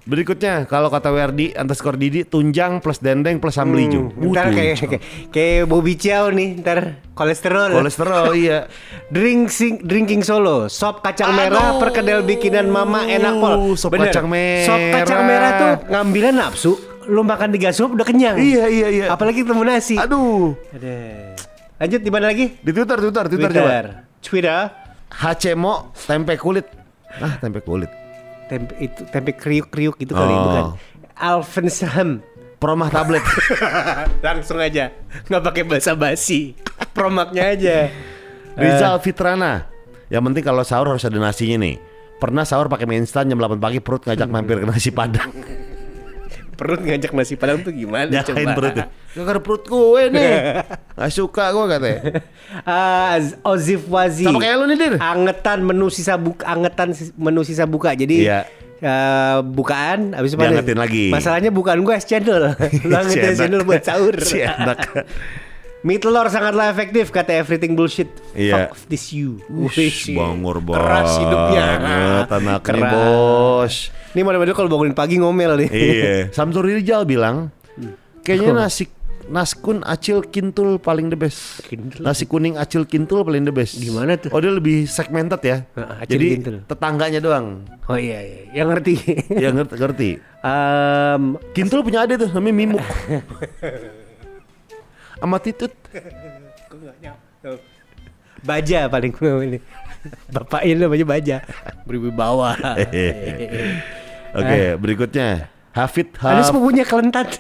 Berikutnya 0.05 0.69
kalau 0.69 0.93
kata 0.93 1.09
Werdi 1.15 1.55
underscore 1.55 1.97
Didi 1.97 2.27
tunjang 2.29 2.83
plus 2.83 3.01
dendeng 3.01 3.41
plus 3.41 3.57
sambal 3.57 3.81
hijau. 3.81 4.11
Hmm, 4.13 4.33
ntar 4.35 4.53
kayak, 4.53 4.77
kayak 4.85 5.03
kayak 5.33 5.63
Bobby 5.65 5.95
Chow 5.97 6.29
nih, 6.35 6.61
ntar 6.61 7.01
kolesterol. 7.17 7.73
kolesterol 7.73 8.35
iya. 8.37 8.67
Drinking, 9.09 9.87
drinking 9.87 10.21
solo, 10.27 10.67
sop 10.69 11.01
kacang 11.01 11.33
Aduh. 11.33 11.41
merah, 11.41 11.69
perkedel 11.79 12.21
bikinan 12.27 12.69
mama 12.69 13.07
enak 13.07 13.35
pol. 13.39 13.79
Sop 13.81 13.95
Bener. 13.95 14.11
kacang 14.13 14.29
Sop 14.67 14.81
kacang 14.93 15.23
merah. 15.25 15.31
merah 15.31 15.51
tuh 15.57 15.73
ngambilnya 15.89 16.33
nafsu. 16.37 16.90
Lu 17.11 17.21
makan 17.21 17.51
tiga 17.51 17.75
suap 17.75 17.93
udah 17.93 18.07
kenyang. 18.07 18.39
Iya 18.39 18.65
iya 18.67 18.89
iya. 18.89 19.05
Apalagi 19.11 19.43
ketemu 19.43 19.63
nasi. 19.67 19.99
Aduh. 19.99 20.55
Ada. 20.71 20.95
Lanjut 21.77 22.01
di 22.01 22.11
mana 22.13 22.31
lagi? 22.31 22.55
Di 22.55 22.71
Twitter 22.71 22.97
Twitter 22.97 23.25
Twitter, 23.27 23.51
coba. 23.51 23.71
Twitter. 24.21 24.61
Hacemo 25.11 25.75
tempe 25.99 26.39
kulit. 26.39 26.67
Ah 27.11 27.35
tempe 27.37 27.59
kulit. 27.61 27.91
Tempe 28.47 28.73
itu 28.79 29.01
tempe 29.09 29.35
kriuk-kriuk 29.35 29.99
gitu 29.99 30.15
kali 30.15 30.31
Oh. 30.31 30.41
bukan. 30.41 30.65
Alvin 31.17 31.67
Sam. 31.67 32.09
Promah 32.61 32.89
tablet. 32.89 33.25
Langsung 34.27 34.61
aja. 34.61 34.93
nggak 35.27 35.43
pakai 35.43 35.63
basa-basi. 35.65 36.55
Promaknya 36.93 37.51
aja. 37.51 37.77
Rizal 38.61 38.95
Eh. 38.97 39.03
Fitrana. 39.03 39.65
Yang 40.13 40.23
penting 40.27 40.45
kalau 40.45 40.63
sahur 40.63 40.93
harus 40.93 41.03
ada 41.03 41.17
nasinya 41.17 41.65
nih. 41.65 41.81
Pernah 42.21 42.45
sahur 42.45 42.69
pakai 42.69 42.85
mie 42.85 43.01
instan 43.01 43.25
jam 43.27 43.41
8 43.41 43.57
pagi 43.57 43.81
perut 43.81 44.05
ngajak 44.05 44.29
mampir 44.29 44.61
ke 44.61 44.67
nasi 44.69 44.93
padang. 44.93 45.33
Perut 46.61 46.77
ngajak 46.79 47.11
nasi 47.11 47.35
padang 47.35 47.65
tuh 47.65 47.73
gimana 47.73 48.13
Nyalain 48.13 48.29
coba? 48.45 48.53
perut. 48.53 48.75
Gak 49.17 49.25
ada 49.25 49.41
perut 49.41 49.65
gue 49.65 50.03
nih. 50.13 50.33
Gak 51.01 51.11
suka 51.11 51.45
gue 51.49 51.65
katanya. 51.67 52.01
Z- 53.25 53.41
Ozif 53.43 53.89
Wazi. 53.89 54.29
Sama 54.29 54.37
kayak 54.39 54.55
lu 54.55 54.65
nih 54.67 54.77
Dir. 54.77 54.95
Angetan 54.97 55.65
menu 55.65 55.89
sisa 55.89 56.15
buka, 56.15 56.45
angetan 56.45 56.93
menu 57.17 57.41
sisa 57.41 57.65
buka. 57.65 57.91
Jadi 57.91 58.29
Iya. 58.29 58.45
eh, 58.77 59.39
bukaan 59.43 60.13
habis 60.13 60.37
itu 60.37 60.77
lagi. 60.77 61.09
Masalahnya 61.09 61.49
bukan 61.49 61.81
gue 61.81 61.95
es 61.95 62.05
cendol. 62.05 62.53
Lu 62.85 62.95
angetin 62.95 63.25
es 63.27 63.41
cendol 63.41 63.65
buat 63.65 63.81
sahur. 63.81 64.21
Si 64.21 64.39
enak. 64.39 65.09
Mie 65.81 65.97
telur 65.97 66.29
sangatlah 66.29 66.69
efektif 66.69 67.09
kata 67.09 67.33
everything 67.35 67.73
bullshit. 67.73 68.13
Iya. 68.33 68.69
Fuck 68.69 68.85
this 68.87 69.11
you. 69.11 69.41
Ush, 69.49 70.13
bangor 70.13 70.61
Keras 70.61 71.17
hidupnya. 71.17 71.67
banget 71.75 72.29
anaknya 72.37 72.61
Keras. 72.61 72.93
bos. 72.93 73.75
Ini 74.11 74.21
model-model 74.21 74.53
kalau 74.53 74.69
bangunin 74.69 74.93
pagi 74.93 75.17
ngomel 75.17 75.57
nih. 75.57 75.69
iya. 75.71 76.13
Samsur 76.37 76.69
Rijal 76.69 77.09
bilang, 77.09 77.49
kayaknya 78.21 78.53
nasi 78.61 78.93
naskun 79.31 79.81
acil 79.81 80.21
kintul 80.21 80.77
paling 80.77 81.09
the 81.09 81.17
best. 81.17 81.65
Kintul. 81.65 82.03
Nasi 82.03 82.27
kuning 82.27 82.59
acil 82.59 82.85
kintul 82.85 83.23
paling 83.23 83.47
the 83.47 83.55
best. 83.55 83.79
Gimana 83.79 84.19
tuh? 84.19 84.29
Oh 84.35 84.43
dia 84.43 84.51
lebih 84.51 84.85
segmented 84.85 85.41
ya. 85.41 85.65
Ah, 85.73 86.03
acil 86.03 86.13
Jadi 86.13 86.27
kintul. 86.35 86.57
tetangganya 86.67 87.23
doang 87.23 87.63
Oh 87.87 87.95
iya, 87.95 88.21
iya. 88.21 88.41
yang 88.53 88.69
ngerti. 88.69 88.95
yang 89.33 89.55
ngerti. 89.57 89.75
ngerti. 89.79 90.11
Em, 90.41 91.37
Kintul 91.53 91.81
punya 91.81 92.05
ada 92.05 92.17
tuh 92.17 92.33
namanya 92.33 92.55
Mimuk. 92.57 92.85
Sama 95.21 95.37
Titut. 95.39 95.73
Baja 98.41 98.89
paling 98.89 99.13
ini. 99.45 99.59
Bapaknya 100.33 100.89
namanya 100.89 101.07
Baja. 101.07 101.37
Berwibawa. 101.85 102.57
Oke, 104.41 104.61
berikutnya 104.81 105.51
Hafid 105.77 106.15
Ada 106.19 106.43
Haf. 106.43 106.49
sepupunya 106.51 106.85
kelentat. 106.89 107.37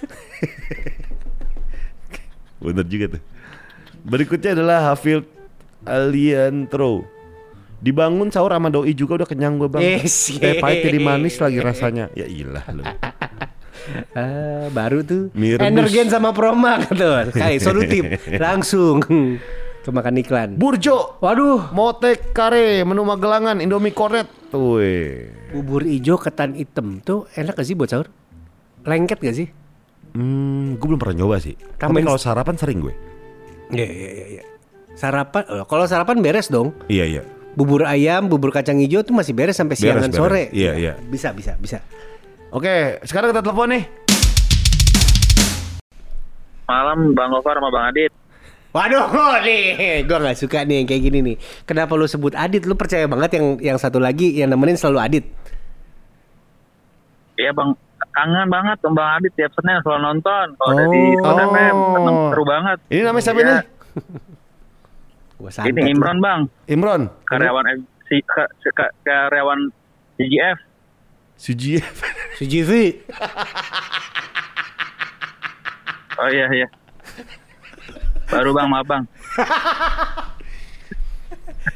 Bener 2.62 2.85
juga 2.85 3.16
tuh. 3.16 3.23
Berikutnya 4.05 4.53
adalah 4.53 4.93
Hafid 4.93 5.25
Aliantro. 5.88 7.09
Dibangun 7.81 8.29
sahur 8.29 8.53
sama 8.53 8.69
doi 8.69 8.93
juga 8.93 9.25
udah 9.25 9.29
kenyang 9.29 9.57
gue 9.57 9.69
bang. 9.73 10.05
Yes. 10.05 10.37
Teh 10.37 10.61
pahit 10.61 10.85
jadi 10.85 11.01
manis 11.01 11.40
lagi 11.40 11.64
rasanya. 11.64 12.12
Ya 12.12 12.29
ilah 12.29 12.64
lu. 12.77 12.85
Ah, 14.12 14.66
baru 14.69 15.01
tuh. 15.01 15.23
Mie 15.33 15.55
rebus. 15.55 15.66
Energen 15.66 16.07
sama 16.09 16.31
Promak 16.31 16.90
tuh. 16.90 17.31
Kayak 17.33 17.61
solutif. 17.61 18.03
Langsung 18.37 19.01
kemakan 19.81 20.16
iklan. 20.16 20.51
Burjo. 20.55 21.16
Waduh, 21.19 21.71
Motek 21.71 22.31
kare, 22.31 22.83
menu 22.83 23.03
Magelangan, 23.03 23.59
Indomie 23.59 23.90
kornet. 23.90 24.29
Tuh. 24.49 24.77
weh. 24.77 25.31
bubur 25.51 25.83
ijo 25.83 26.14
ketan 26.14 26.55
hitam 26.55 26.99
tuh 27.01 27.27
enak 27.33 27.55
gak 27.55 27.64
sih 27.64 27.75
buat 27.75 27.87
sahur? 27.87 28.07
Lengket 28.83 29.19
gak 29.19 29.35
sih? 29.35 29.51
Hmm, 30.11 30.75
gue 30.75 30.87
belum 30.87 30.99
pernah 30.99 31.16
nyoba 31.16 31.38
sih. 31.38 31.55
Tapi 31.55 31.75
Tambahin- 31.90 32.07
kalau 32.07 32.19
sarapan 32.19 32.55
sering 32.55 32.79
gue. 32.81 32.95
Iya, 33.69 33.83
iya, 33.85 34.11
iya. 34.12 34.27
iya. 34.33 34.43
Sarapan, 34.93 35.43
kalau 35.64 35.87
sarapan 35.87 36.19
beres 36.19 36.47
dong. 36.47 36.71
Iya 36.87 37.05
iya. 37.09 37.23
Bubur 37.51 37.83
ayam, 37.83 38.27
bubur 38.27 38.51
kacang 38.51 38.79
hijau 38.79 39.03
tuh 39.03 39.11
masih 39.11 39.35
beres 39.35 39.55
sampai 39.55 39.75
Beres, 39.75 39.83
siangan 39.83 40.07
beres. 40.07 40.19
sore. 40.19 40.43
Iya, 40.51 40.73
iya. 40.77 40.93
Bisa, 41.01 41.31
bisa, 41.31 41.55
bisa. 41.57 41.83
Oke, 42.51 42.99
sekarang 43.07 43.31
kita 43.31 43.47
telepon 43.47 43.71
nih. 43.71 43.85
Malam 46.67 47.15
Bang 47.15 47.31
Gofar 47.31 47.55
sama 47.55 47.71
Bang 47.71 47.87
Adit. 47.91 48.11
Waduh, 48.71 49.07
nih, 49.43 50.03
gue 50.03 50.19
nggak 50.19 50.39
suka 50.39 50.63
nih 50.63 50.83
yang 50.83 50.87
kayak 50.87 51.03
gini 51.03 51.19
nih. 51.23 51.37
Kenapa 51.63 51.95
lu 51.95 52.07
sebut 52.07 52.35
Adit? 52.35 52.67
Lu 52.67 52.75
percaya 52.75 53.07
banget 53.07 53.39
yang 53.39 53.47
yang 53.61 53.79
satu 53.79 53.99
lagi 53.99 54.35
yang 54.35 54.51
nemenin 54.51 54.75
selalu 54.75 54.99
Adit. 54.99 55.25
Iya 57.35 57.51
Bang, 57.51 57.75
kangen 58.11 58.47
banget 58.47 58.79
sama 58.79 58.95
Bang 58.97 59.11
Adit 59.19 59.33
tiap 59.35 59.51
Senin 59.55 59.79
selalu 59.83 60.03
nonton. 60.05 60.47
Kalau 60.55 60.71
ada 60.73 60.85
di 60.87 61.03
Oh. 61.19 61.23
Soda 61.25 61.43
FM, 61.45 61.77
seneng 61.89 62.17
seru 62.31 62.45
banget. 62.45 62.79
Ini 62.87 63.01
namanya 63.03 63.23
siapa 63.23 63.39
Iya. 63.39 63.47
nih? 63.47 63.59
Gua 65.41 65.51
Ini 65.65 65.81
Imron 65.89 66.19
Bang, 66.19 66.41
Imron. 66.67 67.03
karyawan 67.27 67.65
ka- 68.75 68.95
karyawan 69.03 69.71
CGF. 70.19 70.59
Suji. 72.38 72.62
CGV. 72.62 72.71
Oh 76.21 76.29
iya 76.29 76.45
iya. 76.53 76.69
Baru 78.29 78.53
Bang, 78.53 78.69
maaf 78.69 78.85
Bang. 78.85 79.09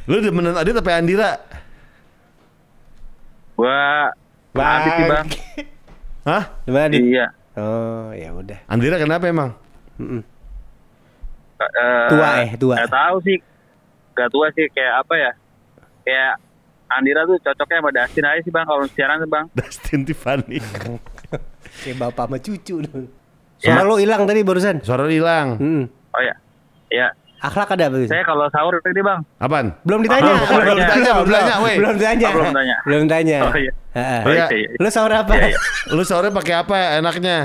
Lu 0.05 0.21
demenan 0.21 0.61
Adit 0.61 0.77
apa 0.77 1.01
Andira? 1.01 1.41
Gua 3.57 4.13
Bang 4.53 4.85
Adit 4.85 4.93
sih 4.93 5.05
Bang. 5.09 5.27
Hah? 6.29 6.45
Gimana 6.69 6.85
Adit? 6.93 7.01
Iya. 7.01 7.27
Oh, 7.57 8.13
ya 8.13 8.37
udah. 8.37 8.59
Andira 8.69 9.01
kenapa 9.01 9.33
emang? 9.33 9.57
Eh, 9.97 10.21
Tua 12.13 12.29
eh, 12.45 12.49
tua. 12.61 12.77
Gak 12.85 12.93
tahu 12.93 13.17
sih. 13.25 13.41
Gak 14.13 14.29
tua 14.29 14.53
sih 14.53 14.69
kayak 14.77 14.95
apa 15.01 15.15
ya? 15.17 15.33
Kayak 16.05 16.33
Andira 16.85 17.25
tuh 17.25 17.41
cocoknya 17.41 17.79
sama 17.81 17.91
Dustin 17.91 18.25
aja 18.25 18.41
sih 18.41 18.53
Bang 18.53 18.65
kalau 18.65 18.85
siaran 18.93 19.17
tuh 19.19 19.31
Bang. 19.31 19.47
Dustin 19.53 20.01
Tiffany. 20.05 20.59
Kayak 21.83 21.97
bapak 21.99 22.25
sama 22.29 22.37
cucu 22.39 22.77
dong. 22.81 23.05
Ya. 23.59 23.73
Suara 23.73 23.83
lo 23.83 23.97
hilang 23.97 24.23
tadi 24.25 24.45
barusan. 24.45 24.77
Suara 24.85 25.09
hilang. 25.09 25.57
Mm. 25.59 25.85
Oh 25.89 26.23
ya. 26.23 26.35
Ya, 26.93 27.09
Akhlak 27.41 27.75
ada 27.75 27.91
barusan. 27.91 28.13
saya 28.13 28.23
kalau 28.23 28.47
sahur 28.49 28.79
tadi 28.79 29.01
Bang. 29.01 29.21
Apaan? 29.37 29.75
Belum 29.83 30.01
ditanya, 30.01 30.33
Oh, 30.33 30.47
belum 30.47 30.77
ditanya, 30.79 31.11
belum 31.19 31.27
ditanya, 31.27 31.55
weh. 31.59 31.77
Belum 31.77 31.95
ditanya. 31.99 32.29
Oh, 32.29 32.35
belum 32.37 32.53
tanya. 32.55 32.77
Belum 32.87 33.05
tanya. 33.11 33.39
Oh, 33.43 33.57
iya. 33.57 33.73
Heeh. 33.95 34.21
Oh, 34.23 34.31
Iya. 34.31 34.47
iya, 34.47 34.57
iya. 34.63 34.69
Lu 34.79 34.89
sahur 34.89 35.13
apa? 35.13 35.33
Iya, 35.35 35.47
iya. 35.51 35.59
Lu 35.91 36.03
sore 36.05 36.29
pakai 36.31 36.55
apa 36.55 36.77
enaknya? 37.01 37.39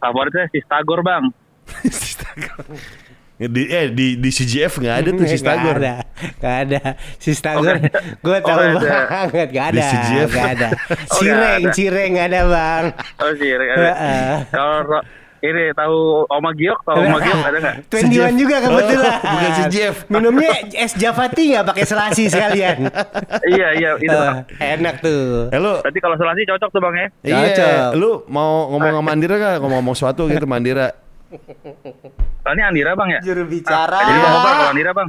Favoritnya 0.00 0.48
si 0.48 0.58
Stagor 0.64 1.04
Bang. 1.04 1.24
di 3.40 3.62
eh 3.66 3.88
di 3.88 4.20
di 4.20 4.28
CGF 4.28 4.72
nggak 4.76 4.96
ada 4.96 5.08
tuh 5.10 5.24
si 5.24 5.36
Stagor. 5.36 5.76
Gak 5.76 5.80
ada, 5.80 5.94
gak 6.36 6.56
ada. 6.60 6.80
Si 7.16 7.30
Stagor, 7.32 7.72
Oh, 7.72 7.80
nggak 7.80 7.88
ada. 7.88 8.00
gue 8.20 8.36
Oh, 8.36 8.40
tahu 8.42 8.58
nggak 8.60 8.76
ada. 8.76 9.00
banget, 9.08 9.48
gak 9.48 9.66
Di 9.66 9.72
ada, 9.72 9.82
CGF. 9.82 10.28
gak 10.28 10.48
ada. 10.50 10.68
Oh, 10.70 10.92
nggak 10.92 11.08
Cireng, 11.16 11.60
ada. 11.62 11.72
cireng 11.72 12.10
gak 12.12 12.26
ada 12.28 12.40
bang. 12.44 12.84
Oh. 13.16 13.32
Heeh. 13.32 14.32
Kalau 14.46 15.00
ini 15.40 15.72
tahu 15.72 15.98
Oma 16.28 16.52
Giok, 16.52 16.78
tahu 16.84 17.00
Oma 17.00 17.16
Giok 17.16 17.40
ada 17.40 17.58
nggak? 17.58 17.74
Twenty 17.90 18.16
one 18.20 18.36
juga 18.36 18.56
kebetulan. 18.60 19.08
Oh, 19.08 19.30
bukan 19.32 19.50
CGF. 19.56 19.96
Minumnya 20.12 20.50
es 20.76 20.92
Javati 20.92 21.42
nggak 21.48 21.64
pakai 21.64 21.84
selasi 21.88 22.22
sekalian. 22.28 22.76
iya 23.56 23.68
iya 23.72 23.90
itu. 23.96 24.18
Enak 24.60 25.00
tuh. 25.00 25.48
Eh 25.48 25.56
lu 25.56 25.80
Berarti 25.80 26.00
kalau 26.04 26.16
selasi 26.20 26.44
cocok 26.44 26.68
tuh 26.68 26.80
bang 26.84 26.94
ya? 26.94 27.06
Iya, 27.24 27.72
lu 27.96 28.20
mau 28.28 28.68
ngomong 28.68 28.92
sama 28.92 29.02
Mandira 29.02 29.40
gak? 29.40 29.64
Ngomong-ngomong 29.64 29.96
sesuatu 29.96 30.28
gitu 30.28 30.44
Mandira. 30.44 30.92
Ini 31.30 32.62
Andira 32.66 32.92
bang 32.98 33.08
ya? 33.14 33.20
Juru 33.22 33.46
bicara. 33.46 33.98
Jadi 34.02 34.18
bang 34.18 34.32
kalau 34.34 34.70
Andira 34.74 34.92
bang. 34.92 35.08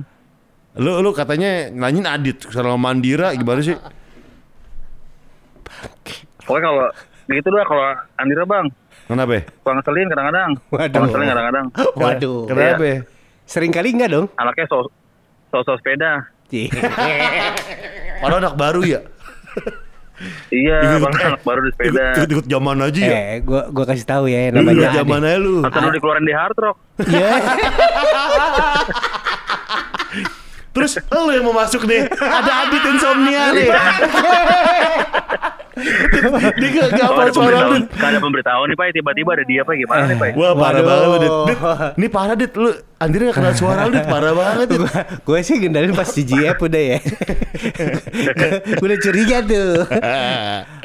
Lu 0.78 0.92
lu 1.02 1.10
katanya 1.12 1.68
nanyain 1.74 2.08
Adit 2.08 2.48
sama 2.48 2.78
Mandira 2.78 3.34
gimana 3.34 3.60
sih? 3.66 3.76
Pokoknya 6.46 6.64
kalau 6.70 6.86
begitu 7.26 7.48
dah 7.50 7.66
kalau 7.66 7.84
Andira 8.22 8.44
bang. 8.46 8.66
Kenapa? 9.10 9.32
ya? 9.36 9.42
Suka 9.50 9.72
ngeselin 9.76 10.08
kadang-kadang. 10.08 10.52
Waduh. 10.72 10.88
Suka 10.88 11.00
ngeselin 11.04 11.28
kadang-kadang. 11.28 11.66
Waduh. 11.98 12.38
Kenapa? 12.48 12.84
ya? 12.86 12.98
Sering 13.50 13.72
kali 13.74 13.90
enggak 13.92 14.10
dong? 14.14 14.28
Anaknya 14.40 14.66
so 14.70 14.88
so, 15.52 15.58
so 15.66 15.74
sepeda. 15.82 16.30
Padahal 18.22 18.40
anak 18.46 18.56
baru 18.56 18.82
ya. 18.86 19.02
Iya 20.54 21.02
bang 21.02 21.14
anak 21.34 21.42
baru 21.42 21.66
di 21.66 21.72
sepeda. 21.74 22.06
Ikut, 22.14 22.30
ikut 22.30 22.46
zaman 22.46 22.78
aja 22.78 23.02
ya. 23.02 23.10
eh, 23.10 23.42
gua 23.42 23.66
gua 23.74 23.86
kasih 23.90 24.06
tahu 24.06 24.30
ya 24.30 24.54
namanya. 24.54 24.78
ikut 24.78 24.94
zaman 25.02 25.22
aja 25.26 25.38
lu. 25.42 25.56
Atau 25.66 25.80
lu 25.82 25.90
dikeluarin 25.90 26.26
di 26.26 26.34
hard 26.36 26.58
rock. 26.62 26.78
Iya. 27.10 27.32
Terus 30.72 30.92
lu 31.04 31.32
yang 31.32 31.44
mau 31.44 31.56
masuk 31.56 31.84
nih. 31.84 32.06
Ada 32.08 32.52
Adit 32.64 32.84
insomnia 32.86 33.44
nih. 33.52 33.70
Dia 35.82 36.70
gak, 36.70 36.88
gak 36.94 37.08
apa 37.12 37.22
ada 37.26 37.32
suara 37.32 37.48
pemberitahuan, 37.50 37.82
lu. 37.82 37.96
nggak 37.98 38.10
ada 38.10 38.20
pemberitahuan 38.22 38.68
nih 38.70 38.78
Pak, 38.78 38.86
tiba-tiba 38.94 39.30
ada 39.34 39.44
dia 39.48 39.62
Pak, 39.66 39.76
gimana 39.78 40.04
nih 40.08 40.18
Pak? 40.18 40.30
Wah 40.38 40.54
parah 40.54 40.82
banget 40.84 41.06
lu 41.06 41.18
Dit. 41.18 41.32
Dit, 41.48 41.60
Ini 41.98 42.08
parah 42.12 42.36
Dit. 42.38 42.52
Lu 42.56 42.70
Andri 43.02 43.22
gak 43.26 43.36
kenal 43.42 43.54
suara 43.58 43.82
lu 43.90 43.92
Dit. 43.96 44.06
Parah 44.06 44.34
banget 44.34 44.68
Dit. 44.70 44.82
Gue 45.26 45.40
sih 45.42 45.56
ngendalin 45.58 45.94
pas 45.98 46.08
CGF 46.08 46.58
udah 46.62 46.84
ya. 46.84 47.00
udah 48.86 48.98
curiga 49.02 49.38
tuh. 49.46 49.72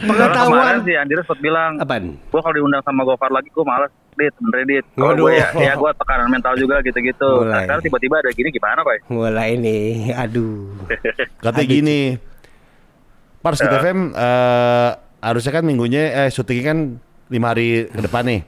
Pengetahuan 0.00 0.52
kemarin 0.52 0.80
si 0.84 0.92
Andira 0.96 1.20
sempat 1.24 1.40
bilang, 1.40 1.70
apaan? 1.80 2.04
gue 2.16 2.40
kalau 2.40 2.54
diundang 2.54 2.82
sama 2.84 3.02
Gofar 3.04 3.30
lagi 3.32 3.48
gue 3.52 3.64
malas 3.64 3.92
dit. 4.16 4.34
Bener 4.40 4.60
dit. 4.64 4.84
Kalau 4.96 5.12
gue 5.12 5.32
ya, 5.36 5.48
ya 5.52 5.72
gue 5.76 5.90
tekanan 5.92 6.28
mental 6.32 6.54
juga 6.56 6.80
gitu-gitu. 6.80 7.30
Nah, 7.44 7.64
sekarang 7.64 7.82
tiba-tiba 7.84 8.14
ada 8.20 8.30
gini 8.32 8.48
gimana 8.48 8.80
pak? 8.80 9.04
Mulai 9.12 9.60
nih, 9.60 10.16
aduh. 10.16 10.72
Katanya 11.44 11.68
gini 11.68 11.98
Pars 13.46 13.58
kita 13.58 13.78
FM 13.78 14.10
eh, 14.10 14.90
Harusnya 15.20 15.52
kan 15.52 15.62
minggunya 15.62 16.02
Eh 16.18 16.28
syutingnya 16.28 16.64
kan 16.66 16.78
lima 17.26 17.46
hari 17.48 17.86
ke 17.86 18.00
depan 18.00 18.22
nih 18.22 18.40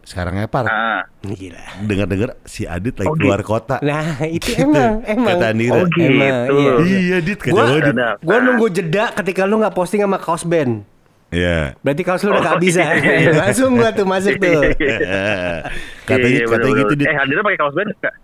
Sekarang 0.00 0.34
ya 0.34 0.48
Par 0.48 0.64
nah 0.64 1.04
Gila. 1.20 1.60
Dengar-dengar 1.82 2.40
si 2.42 2.64
Adit 2.64 2.96
lagi 2.96 3.04
Oh, 3.04 3.14
keluar 3.14 3.42
kota 3.42 3.76
Nah, 3.80 4.24
itu 4.24 4.56
emang, 4.56 5.04
emang. 5.04 5.34
Kata 5.34 5.46
Andira 5.48 5.74
Oh, 5.74 5.84
gitu. 5.84 6.00
Emang, 6.00 6.36
iya. 6.48 6.72
Iya 6.80 7.16
Dit 7.20 7.38
kata 7.38 7.52
Gua, 7.52 7.64
gua, 7.66 7.76
Dit 7.76 7.92
Ada. 7.92 8.08
gua 8.18 8.36
nunggu 8.40 8.66
jeda 8.70 9.04
ketika 9.12 9.44
lu 9.44 9.58
nggak 9.58 9.74
posting 9.74 10.00
sama 10.00 10.16
kaos 10.16 10.42
band. 10.42 10.80
Iya 11.28 11.76
Berarti 11.78 12.02
kaos 12.02 12.22
lu 12.22 12.30
udah 12.30 12.40
Oh, 12.40 12.44
kehabisan. 12.46 12.94
iya. 13.04 13.36
Langsung 13.36 13.76
gua 13.76 13.92
tuh 13.92 14.06
masuk 14.06 14.38
tuh. 14.38 14.60
Katanya 14.72 16.38
Iya, 16.38 16.46
katanya 16.46 16.48
bener-bener. 16.48 16.80
gitu 16.80 16.94
Dit 16.94 17.06
eh 17.06 17.16
Andira 17.18 17.40
pakai 17.42 17.58
kaos 17.58 17.74
band 17.74 17.88
nggak 17.92 18.14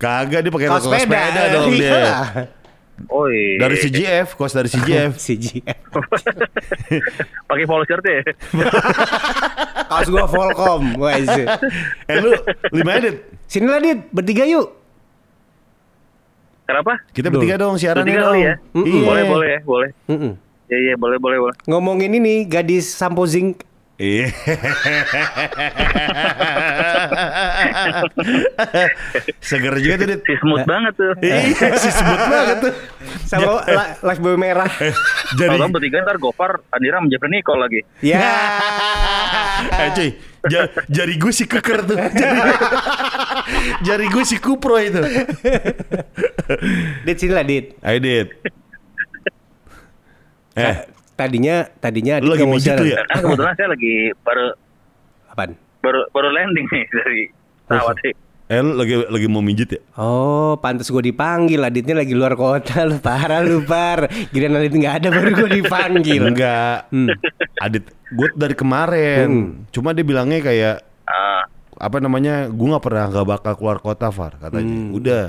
Kagak 0.00 0.40
dia 0.40 0.50
pakai 0.50 0.66
Kaos 0.66 0.82
kaos 0.82 0.92
sepeda 0.96 1.42
dong 1.52 1.66
dia 1.70 1.84
Iya. 1.86 2.16
Oh 3.06 3.26
iya 3.26 3.56
Dari 3.58 3.76
CGF 3.78 4.28
Kaos 4.34 4.52
dari 4.52 4.66
CGF 4.66 5.16
CGF. 5.24 5.88
pakai 7.48 7.64
polo 7.64 7.82
shirt 7.82 8.02
ya 8.02 8.20
Kaos 9.90 10.06
gua 10.06 10.24
Volcom. 10.24 10.94
Wah, 10.96 11.14
itu. 11.14 11.42
Eh 12.06 12.16
lu 12.16 12.30
lima 12.70 12.94
Adit 12.94 13.16
Sini 13.44 13.64
lah 13.64 13.78
Dit, 13.78 14.06
bertiga 14.08 14.44
yuk. 14.44 14.70
kenapa 16.62 17.02
Kita 17.10 17.26
bertiga 17.28 17.56
dong 17.56 17.74
siaran 17.74 18.02
Bertiga 18.02 18.14
nih 18.14 18.22
kali 18.22 18.30
dong 18.30 18.38
ya 18.38 18.54
Iya 18.76 19.02
boleh 19.02 19.24
boleh 19.24 19.48
ya 19.48 19.60
boleh 19.62 19.90
Mm-mm. 20.06 20.32
iya 20.66 20.78
iya 20.80 20.94
boleh 20.94 21.18
boleh 21.18 21.38
boleh 21.40 21.56
Ngomongin 21.64 22.12
ini 22.14 22.44
gadis 22.44 22.86
Sampo 22.88 23.24
Zinc. 23.24 23.66
Iya. 24.00 24.32
Seger 29.40 29.74
juga 29.76 29.94
tuh, 29.96 30.08
Dit. 30.08 30.20
si 30.24 30.34
smooth 30.40 30.64
banget 30.64 30.92
tuh 30.96 31.12
Iya, 31.20 31.40
si 31.76 31.90
sebut 31.90 32.20
banget 32.22 32.56
tuh. 32.60 32.72
Sama 33.22 33.60
la- 33.62 33.92
live 34.02 34.20
boy 34.20 34.36
merah. 34.36 34.70
Jadi, 35.36 35.52
kalau 35.52 35.68
bertiga 35.68 36.00
ntar 36.00 36.16
Gofar 36.16 36.64
Andira 36.70 36.98
Jeffrey 37.06 37.30
Nicole 37.30 37.60
lagi 37.60 37.80
Ya. 38.00 38.20
eh 39.84 39.88
cuy, 39.92 40.08
ja- 40.48 40.70
jari 40.88 41.14
gue 41.16 41.30
si 41.30 41.44
keker 41.44 41.84
tuh. 41.84 41.96
Jari, 42.00 42.40
jari 43.86 44.06
gue 44.08 44.24
si 44.24 44.36
kupro 44.38 44.80
itu. 44.80 45.00
Dit 47.04 47.16
sini 47.18 47.32
lah 47.32 47.44
Dit. 47.44 47.76
Ayo, 47.80 47.98
Dit. 48.00 48.28
Eh, 50.52 50.76
Tadinya 51.20 51.56
tadinya 51.76 52.14
Lu 52.18 52.32
lagi 52.32 52.42
mau 52.42 52.56
mijit 52.56 52.72
jalan. 52.72 52.80
tuh 52.80 52.88
ya? 52.88 52.98
kan 53.04 53.16
kebetulan 53.20 53.54
saya 53.54 53.68
lagi 53.68 53.94
baru 54.20 54.46
Apaan? 55.28 55.50
baru 55.80 56.00
baru 56.10 56.28
landing 56.30 56.66
nih 56.66 56.84
dari 56.90 57.20
pesawat 57.64 57.96
sih 58.00 58.12
eh 58.48 58.58
lu 58.58 58.74
lagi 58.74 58.94
lagi 59.06 59.26
mau 59.26 59.38
mijit 59.40 59.68
ya? 59.70 59.80
Oh, 59.94 60.58
pantas 60.58 60.90
gue 60.90 60.98
dipanggil. 61.04 61.62
Aditnya 61.62 61.94
lagi 61.94 62.18
luar 62.18 62.34
kota. 62.34 62.82
Lu 62.82 62.98
parah 62.98 63.38
lu 63.40 63.62
par. 63.62 64.10
Giliran 64.34 64.58
Adit 64.58 64.74
nggak 64.74 64.94
ada 64.96 65.08
baru 65.08 65.30
gue 65.38 65.50
dipanggil. 65.54 66.18
Enggak. 66.18 66.90
Hmm. 66.90 67.14
Adit, 67.56 67.86
gue 68.10 68.28
dari 68.34 68.58
kemarin. 68.58 69.54
Cuma 69.70 69.94
dia 69.94 70.02
bilangnya 70.02 70.42
kayak 70.42 70.82
ah 71.06 71.46
apa 71.80 71.96
namanya 71.96 72.44
gue 72.46 72.66
nggak 72.66 72.84
pernah 72.84 73.08
nggak 73.08 73.26
bakal 73.26 73.52
keluar 73.54 73.78
kota 73.78 74.08
Far 74.08 74.36
katanya 74.36 74.68
Hmm. 74.70 74.92
udah 74.92 75.24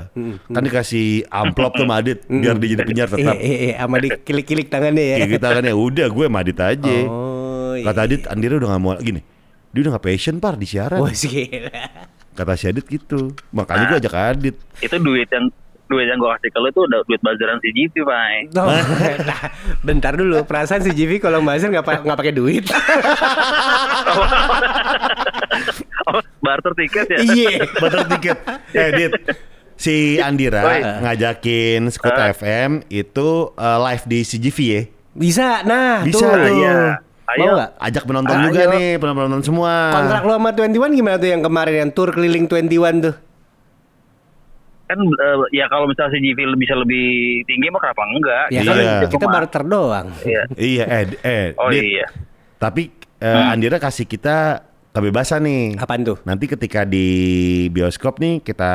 kan 0.46 0.60
dikasih 0.60 1.24
amplop 1.26 1.72
tuh 1.72 1.82
sama 1.82 1.96
Adit 1.96 2.22
biar 2.22 2.54
dia 2.54 2.68
jadi 2.70 2.82
penyiar 2.82 3.08
tetap 3.10 3.34
Eh, 3.34 3.40
eh, 3.42 3.56
eh, 3.66 3.74
sama 3.74 3.96
dikilik-kilik 3.98 4.68
tangannya 4.68 5.00
ya. 5.02 5.16
kayak 5.18 5.30
kita 5.32 5.48
kan 5.50 5.64
ya 5.64 5.74
udah 5.74 6.06
gue 6.06 6.24
sama 6.26 6.38
Adit 6.38 6.58
aja 6.58 6.96
Oh, 7.02 7.72
iya. 7.72 7.84
kata 7.84 8.00
Adit 8.02 8.22
Andira 8.26 8.54
udah 8.54 8.68
nggak 8.68 8.82
mau 8.82 8.92
gini 8.96 9.24
dia 9.66 9.80
udah 9.80 9.96
nggak 9.96 10.04
passion 10.06 10.36
par 10.36 10.54
di 10.54 10.66
siaran 10.66 11.00
Wah, 11.00 11.08
gila. 11.10 11.72
kata 12.32 12.52
si 12.54 12.64
Adit 12.66 12.84
gitu 12.86 13.32
makanya 13.48 13.84
gue 13.88 13.98
ajak 13.98 14.12
Adit 14.12 14.56
itu 14.78 14.96
duit 14.98 15.26
yang 15.26 15.48
duit 15.84 16.04
yang 16.04 16.16
gue 16.16 16.30
kasih 16.30 16.48
ke 16.48 16.58
lu 16.58 16.68
itu 16.68 16.80
udah 16.82 17.00
duit 17.02 17.20
bazaran 17.20 17.56
si 17.58 17.68
GP 17.70 17.94
pak 17.98 18.52
Oh, 18.54 18.64
nah, 19.22 19.40
bentar 19.82 20.12
dulu. 20.14 20.40
Perasaan 20.42 20.80
si 20.80 20.88
JV 20.90 21.16
kalau 21.18 21.40
buzzer 21.40 21.68
nggak 21.68 21.84
nggak 22.02 22.16
pakai 22.16 22.32
duit. 22.32 22.64
barter 26.42 26.72
tiket 26.74 27.06
ya 27.08 27.18
Iya. 27.22 27.52
batal 27.80 28.04
tiket 28.10 28.38
eh 28.72 28.88
Dit 28.92 29.12
si 29.74 29.94
Andira 30.18 30.62
Oi. 30.64 30.82
ngajakin 31.00 31.86
Skut 31.88 32.12
Ah. 32.12 32.30
FM 32.30 32.82
itu 32.88 33.28
eh, 33.52 33.78
live 33.80 34.04
di 34.04 34.18
CGV 34.20 34.58
ya 34.60 34.82
Bisa. 35.12 35.60
Nah, 35.62 36.02
Bisa 36.02 36.24
tuh. 36.24 36.32
tuh. 36.32 36.52
Iya. 36.56 37.04
Mau 37.32 37.36
Ayo. 37.38 37.52
nggak? 37.54 37.70
ajak 37.80 38.02
penonton 38.02 38.32
Ayo. 38.34 38.44
juga 38.46 38.62
nih 38.70 38.88
penonton 38.96 39.40
semua 39.40 39.72
Kontrak 39.90 40.22
lu 40.22 40.32
sama 40.32 40.50
21 40.50 40.68
gimana 40.92 41.16
tuh 41.16 41.28
yang 41.28 41.40
kemarin 41.40 41.74
yang 41.78 41.90
tour 41.90 42.10
keliling 42.10 42.44
21 42.44 42.60
tuh? 43.02 43.14
kan 44.84 44.98
eh, 44.98 45.36
ya 45.54 45.64
kalau 45.66 45.86
misalnya 45.86 46.12
GP 46.14 46.36
bisa 46.54 46.74
lebih 46.74 47.06
tinggi 47.42 47.66
mah 47.66 47.80
kenapa 47.80 48.02
enggak 48.06 48.44
Ya 48.50 48.60
Iya. 48.60 48.92
kita 49.06 49.24
barter 49.26 49.62
doang. 49.64 50.12
iya 50.22 50.42
iya 50.54 50.84
eh 50.86 51.04
eh 51.22 51.46
oh 51.56 51.68
Dit. 51.68 51.82
iya 51.88 52.06
Tapi 52.58 52.92
eh, 53.16 53.44
Andira 53.48 53.76
kasih 53.76 54.04
kita 54.04 54.60
kebebasan 54.92 55.40
nih. 55.42 55.64
Apaan 55.74 56.00
tuh? 56.02 56.16
Nanti 56.22 56.44
ketika 56.46 56.84
di 56.84 57.06
bioskop 57.68 58.16
nih 58.16 58.38
kita 58.38 58.72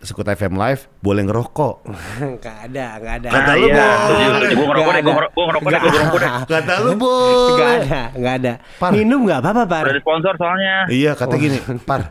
Sekut 0.00 0.24
FM 0.24 0.54
live 0.54 0.90
boleh 0.98 1.22
ngerokok. 1.24 1.74
Enggak 2.28 2.56
ada, 2.66 2.86
enggak 2.96 3.14
ada. 3.16 3.28
Kata 3.30 3.52
lu, 3.54 3.66
iya. 3.66 3.86
Setuju. 4.04 4.54
Gua 4.56 4.66
ngerokok 4.66 4.90
deh, 4.90 5.00
gua 5.00 5.00
ada. 5.00 5.00
ngerokok- 5.14 5.32
gua 5.32 5.44
ngerokok 5.46 5.68
deh, 5.68 5.80
gua 5.80 5.90
ngerokok 5.90 6.18
deh. 6.18 6.30
Kata 6.52 6.72
lu 6.80 6.92
boy. 6.94 7.48
Enggak 7.48 7.70
ada, 7.76 8.00
enggak 8.12 8.34
ada. 8.36 8.52
Par. 8.76 8.90
Minum 8.90 9.20
enggak 9.22 9.38
apa-apa, 9.40 9.62
Par. 9.64 9.84
udah 9.84 9.92
ada 9.92 10.02
sponsor 10.02 10.32
soalnya 10.36 10.74
Iya 10.88 11.10
kata 11.14 11.34
gini, 11.36 11.58
par. 11.80 12.02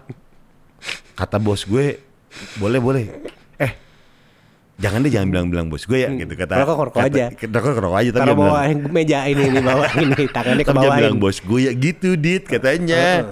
Kata 1.14 1.36
bos 1.36 1.62
gue, 1.62 2.00
boleh 2.56 2.80
boleh. 2.80 3.04
Eh, 3.60 3.72
jangan 4.80 5.04
deh 5.04 5.12
jangan 5.12 5.28
bilang-bilang 5.28 5.68
bos 5.68 5.84
gue 5.84 6.00
ya 6.00 6.08
gitu 6.10 6.32
kata. 6.32 6.56
Rokok, 6.56 6.76
rokok 6.88 7.02
kata- 7.04 7.12
aja. 7.12 7.26
Rokok 7.36 7.72
rokok 7.78 7.98
aja 8.00 8.10
tapi 8.14 8.32
bilang. 8.32 8.88
meja 8.88 9.20
ini 9.28 9.44
di 9.46 9.60
bawah 9.60 9.92
ini, 9.94 10.24
tangannya 10.32 10.64
ke 10.64 10.72
bawah. 10.72 10.96
bilang 10.96 11.20
bos 11.20 11.38
gue 11.38 11.60
ya 11.60 11.72
gitu 11.74 12.16
dit 12.16 12.48
katanya. 12.48 13.28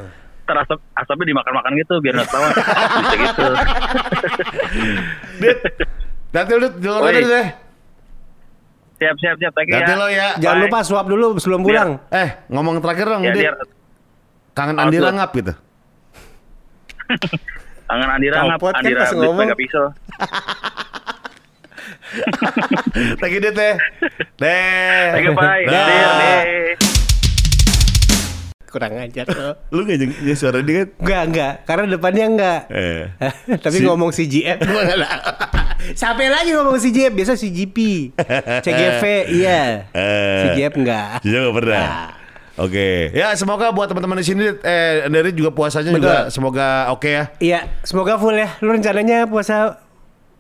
Terasap 0.48 0.80
asapnya 0.94 1.26
dimakan-makan 1.28 1.72
gitu 1.76 1.94
biar 2.00 2.14
nggak 2.16 2.28
ketahuan 2.28 2.52
bisa 2.98 3.16
gitu 3.20 3.48
Dit, 5.38 5.58
nanti 6.30 6.52
lu 6.54 6.68
dulu 6.74 7.06
deh. 7.06 7.48
siap 8.98 9.16
siap 9.16 9.36
siap 9.38 9.52
thank 9.54 9.68
you 9.68 9.76
Nanti 9.76 9.92
ya 9.92 9.96
lo 9.96 10.08
ya. 10.08 10.28
Jangan 10.38 10.58
Bye. 10.58 10.64
lupa 10.66 10.80
suap 10.82 11.06
dulu 11.06 11.38
sebelum 11.38 11.62
pulang. 11.62 12.02
Eh, 12.10 12.34
ngomong 12.50 12.82
terakhir 12.82 13.06
dong, 13.06 13.22
ya 13.22 13.30
Dit. 13.30 13.42
biar 13.44 13.56
Kangen 14.52 14.74
Outlook. 14.74 14.90
Andira 14.90 15.10
ngap 15.14 15.30
gitu. 15.36 15.54
tangan 17.88 18.10
Andira 18.10 18.38
ngap 18.42 18.58
Copot 18.58 18.74
kan 18.74 18.82
Andira 18.82 19.00
pas 19.00 19.12
beli 19.12 19.22
ngomong. 19.22 19.38
mega 19.44 19.56
pisau 19.56 19.86
Thank 23.20 23.32
you, 23.32 23.42
Dit 23.42 23.54
deh. 23.54 23.76
Deh. 24.36 25.06
thank 25.14 25.26
you 25.26 25.36
bye 25.36 25.64
Dah. 25.64 26.97
Kurang 28.68 29.00
ajar 29.00 29.24
tuh. 29.24 29.56
Lu 29.72 29.88
gak 29.88 29.96
ya 30.22 30.36
suara 30.36 30.60
dia 30.60 30.84
kan? 30.84 30.88
Enggak, 31.00 31.22
enggak. 31.32 31.54
Karena 31.64 31.84
depannya 31.88 32.26
enggak. 32.28 32.62
Eh. 32.68 33.04
Tapi 33.64 33.78
Si- 33.80 33.86
ngomong 33.88 34.12
CGF 34.12 34.58
nggak 34.60 34.86
tahu. 34.86 35.02
Sampai 36.04 36.28
lagi 36.28 36.52
ngomong 36.52 36.76
CGF, 36.76 37.16
biasa 37.16 37.34
CGP. 37.40 37.78
CGV, 38.62 39.04
iya. 39.40 39.88
Eh. 39.96 40.52
CGF 40.52 40.74
enggak. 40.76 41.24
Juga 41.24 41.38
gak 41.48 41.56
pernah. 41.56 41.80
Nah. 41.80 42.10
Oke, 42.58 43.14
ya 43.14 43.38
semoga 43.38 43.70
buat 43.70 43.86
teman-teman 43.86 44.18
di 44.18 44.26
sini, 44.26 44.50
eh 44.50 45.06
dari 45.06 45.30
juga 45.30 45.54
puasanya 45.54 45.94
juga 45.94 46.26
Betul. 46.26 46.34
semoga 46.34 46.90
oke 46.90 47.06
ya. 47.06 47.24
Iya, 47.38 47.60
semoga 47.86 48.18
full 48.18 48.34
ya. 48.34 48.58
Lu 48.66 48.74
rencananya 48.74 49.30
puasa 49.30 49.78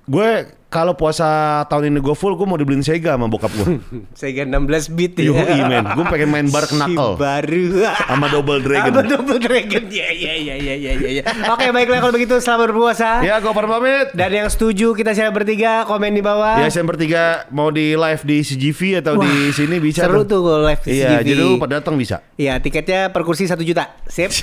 Gue 0.09 0.49
kalau 0.67 0.99
puasa 0.99 1.63
tahun 1.71 1.95
ini 1.95 1.99
gue 2.03 2.11
full, 2.11 2.35
gue 2.35 2.43
mau 2.43 2.59
dibeliin 2.59 2.83
Sega 2.83 3.15
sama 3.15 3.31
bokap 3.31 3.51
gue. 3.55 3.79
Sega 4.19 4.43
16 4.43 4.95
bit 4.99 5.15
ya. 5.15 5.31
Yoi 5.31 5.59
men, 5.63 5.85
gue 5.95 6.05
pengen 6.11 6.27
main 6.27 6.47
bar 6.51 6.67
Si 6.69 6.75
knuckle 6.75 7.15
baru. 7.15 7.87
sama 7.87 8.27
Double 8.27 8.59
Dragon. 8.59 8.91
Sama 8.91 9.03
Double 9.07 9.39
Dragon. 9.39 9.83
Ya, 9.87 10.11
ya, 10.11 10.33
ya, 10.35 10.55
ya, 10.59 10.75
ya, 10.75 10.93
ya, 10.99 11.09
ya. 11.19 11.23
Oke, 11.55 11.71
baiklah 11.71 12.03
kalau 12.03 12.13
begitu 12.15 12.35
selamat 12.43 12.75
berpuasa. 12.75 13.23
Ya, 13.23 13.39
gue 13.39 13.51
pamit. 13.51 14.11
Dan 14.11 14.31
yang 14.31 14.47
setuju 14.51 14.91
kita 14.91 15.15
share 15.15 15.31
bertiga 15.31 15.87
komen 15.87 16.11
di 16.11 16.23
bawah. 16.23 16.59
Ya, 16.59 16.67
yang 16.67 16.87
bertiga 16.87 17.47
mau 17.47 17.71
di 17.71 17.95
live 17.95 18.23
di 18.27 18.37
CGV 18.43 18.99
atau 18.99 19.23
di 19.23 19.31
Wah, 19.31 19.55
sini 19.55 19.79
bisa 19.79 20.03
Seru 20.03 20.27
tuh 20.27 20.43
kalau 20.43 20.67
live 20.67 20.83
di 20.83 20.99
Iya, 20.99 21.23
CGV. 21.23 21.27
jadi 21.31 21.31
lu 21.39 21.49
pada 21.55 21.79
datang 21.79 21.95
bisa. 21.95 22.19
Iya, 22.35 22.59
tiketnya 22.59 23.09
per 23.15 23.23
kursi 23.23 23.47
1 23.47 23.55
juta. 23.63 23.95
Sip. 24.03 24.35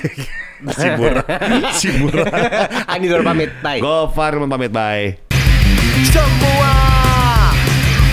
si 0.65 0.89
murah, 0.97 1.25
si 1.77 1.89
murah. 2.01 2.27
Dor 3.15 3.23
pamit. 3.23 3.51
Bye. 3.63 3.79
Gofar 3.79 4.35
pamit, 4.49 4.73
bye. 4.73 5.24
Semua 6.15 6.75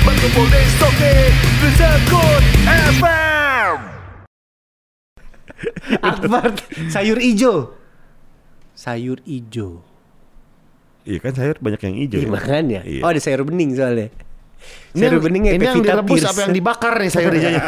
berkumpul 0.02 0.50
di 0.50 0.64
Soke 0.82 1.14
The 1.62 1.70
Sekut 1.78 2.44
FM 2.66 3.78
Akbar 6.02 6.50
sayur 6.90 7.22
ijo. 7.22 7.78
Sayur 8.74 9.22
ijo. 9.22 9.86
Iya 11.06 11.22
kan 11.22 11.38
sayur 11.38 11.62
banyak 11.62 11.78
yang 11.86 11.96
hijau. 12.02 12.20
Iya, 12.26 12.30
makanya. 12.34 12.82
Iya. 12.82 13.06
Oh 13.06 13.14
ada 13.14 13.22
sayur 13.22 13.46
bening 13.46 13.78
soalnya. 13.78 14.10
Ini 14.98 15.06
Sayur 15.06 15.14
yang, 15.14 15.22
beningnya 15.22 15.52
ini 15.62 15.66
yang 15.70 15.86
direbus 15.86 16.26
Pierce. 16.26 16.34
apa 16.34 16.40
yang 16.50 16.54
dibakar 16.58 16.94
nih 16.98 17.10
sayur 17.14 17.34
hijaunya? 17.38 17.62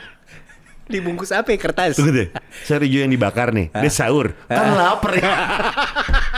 Dibungkus 0.90 1.30
apa 1.30 1.54
ya 1.54 1.58
kertas? 1.62 1.94
Tunggu 1.94 2.10
deh. 2.10 2.28
Sayur 2.66 2.82
hijau 2.82 3.06
yang 3.06 3.14
dibakar 3.14 3.54
nih. 3.54 3.70
Dia 3.70 3.92
sahur. 3.94 4.34
Kan 4.50 4.74
lapar 4.74 5.14
ya. 5.22 5.30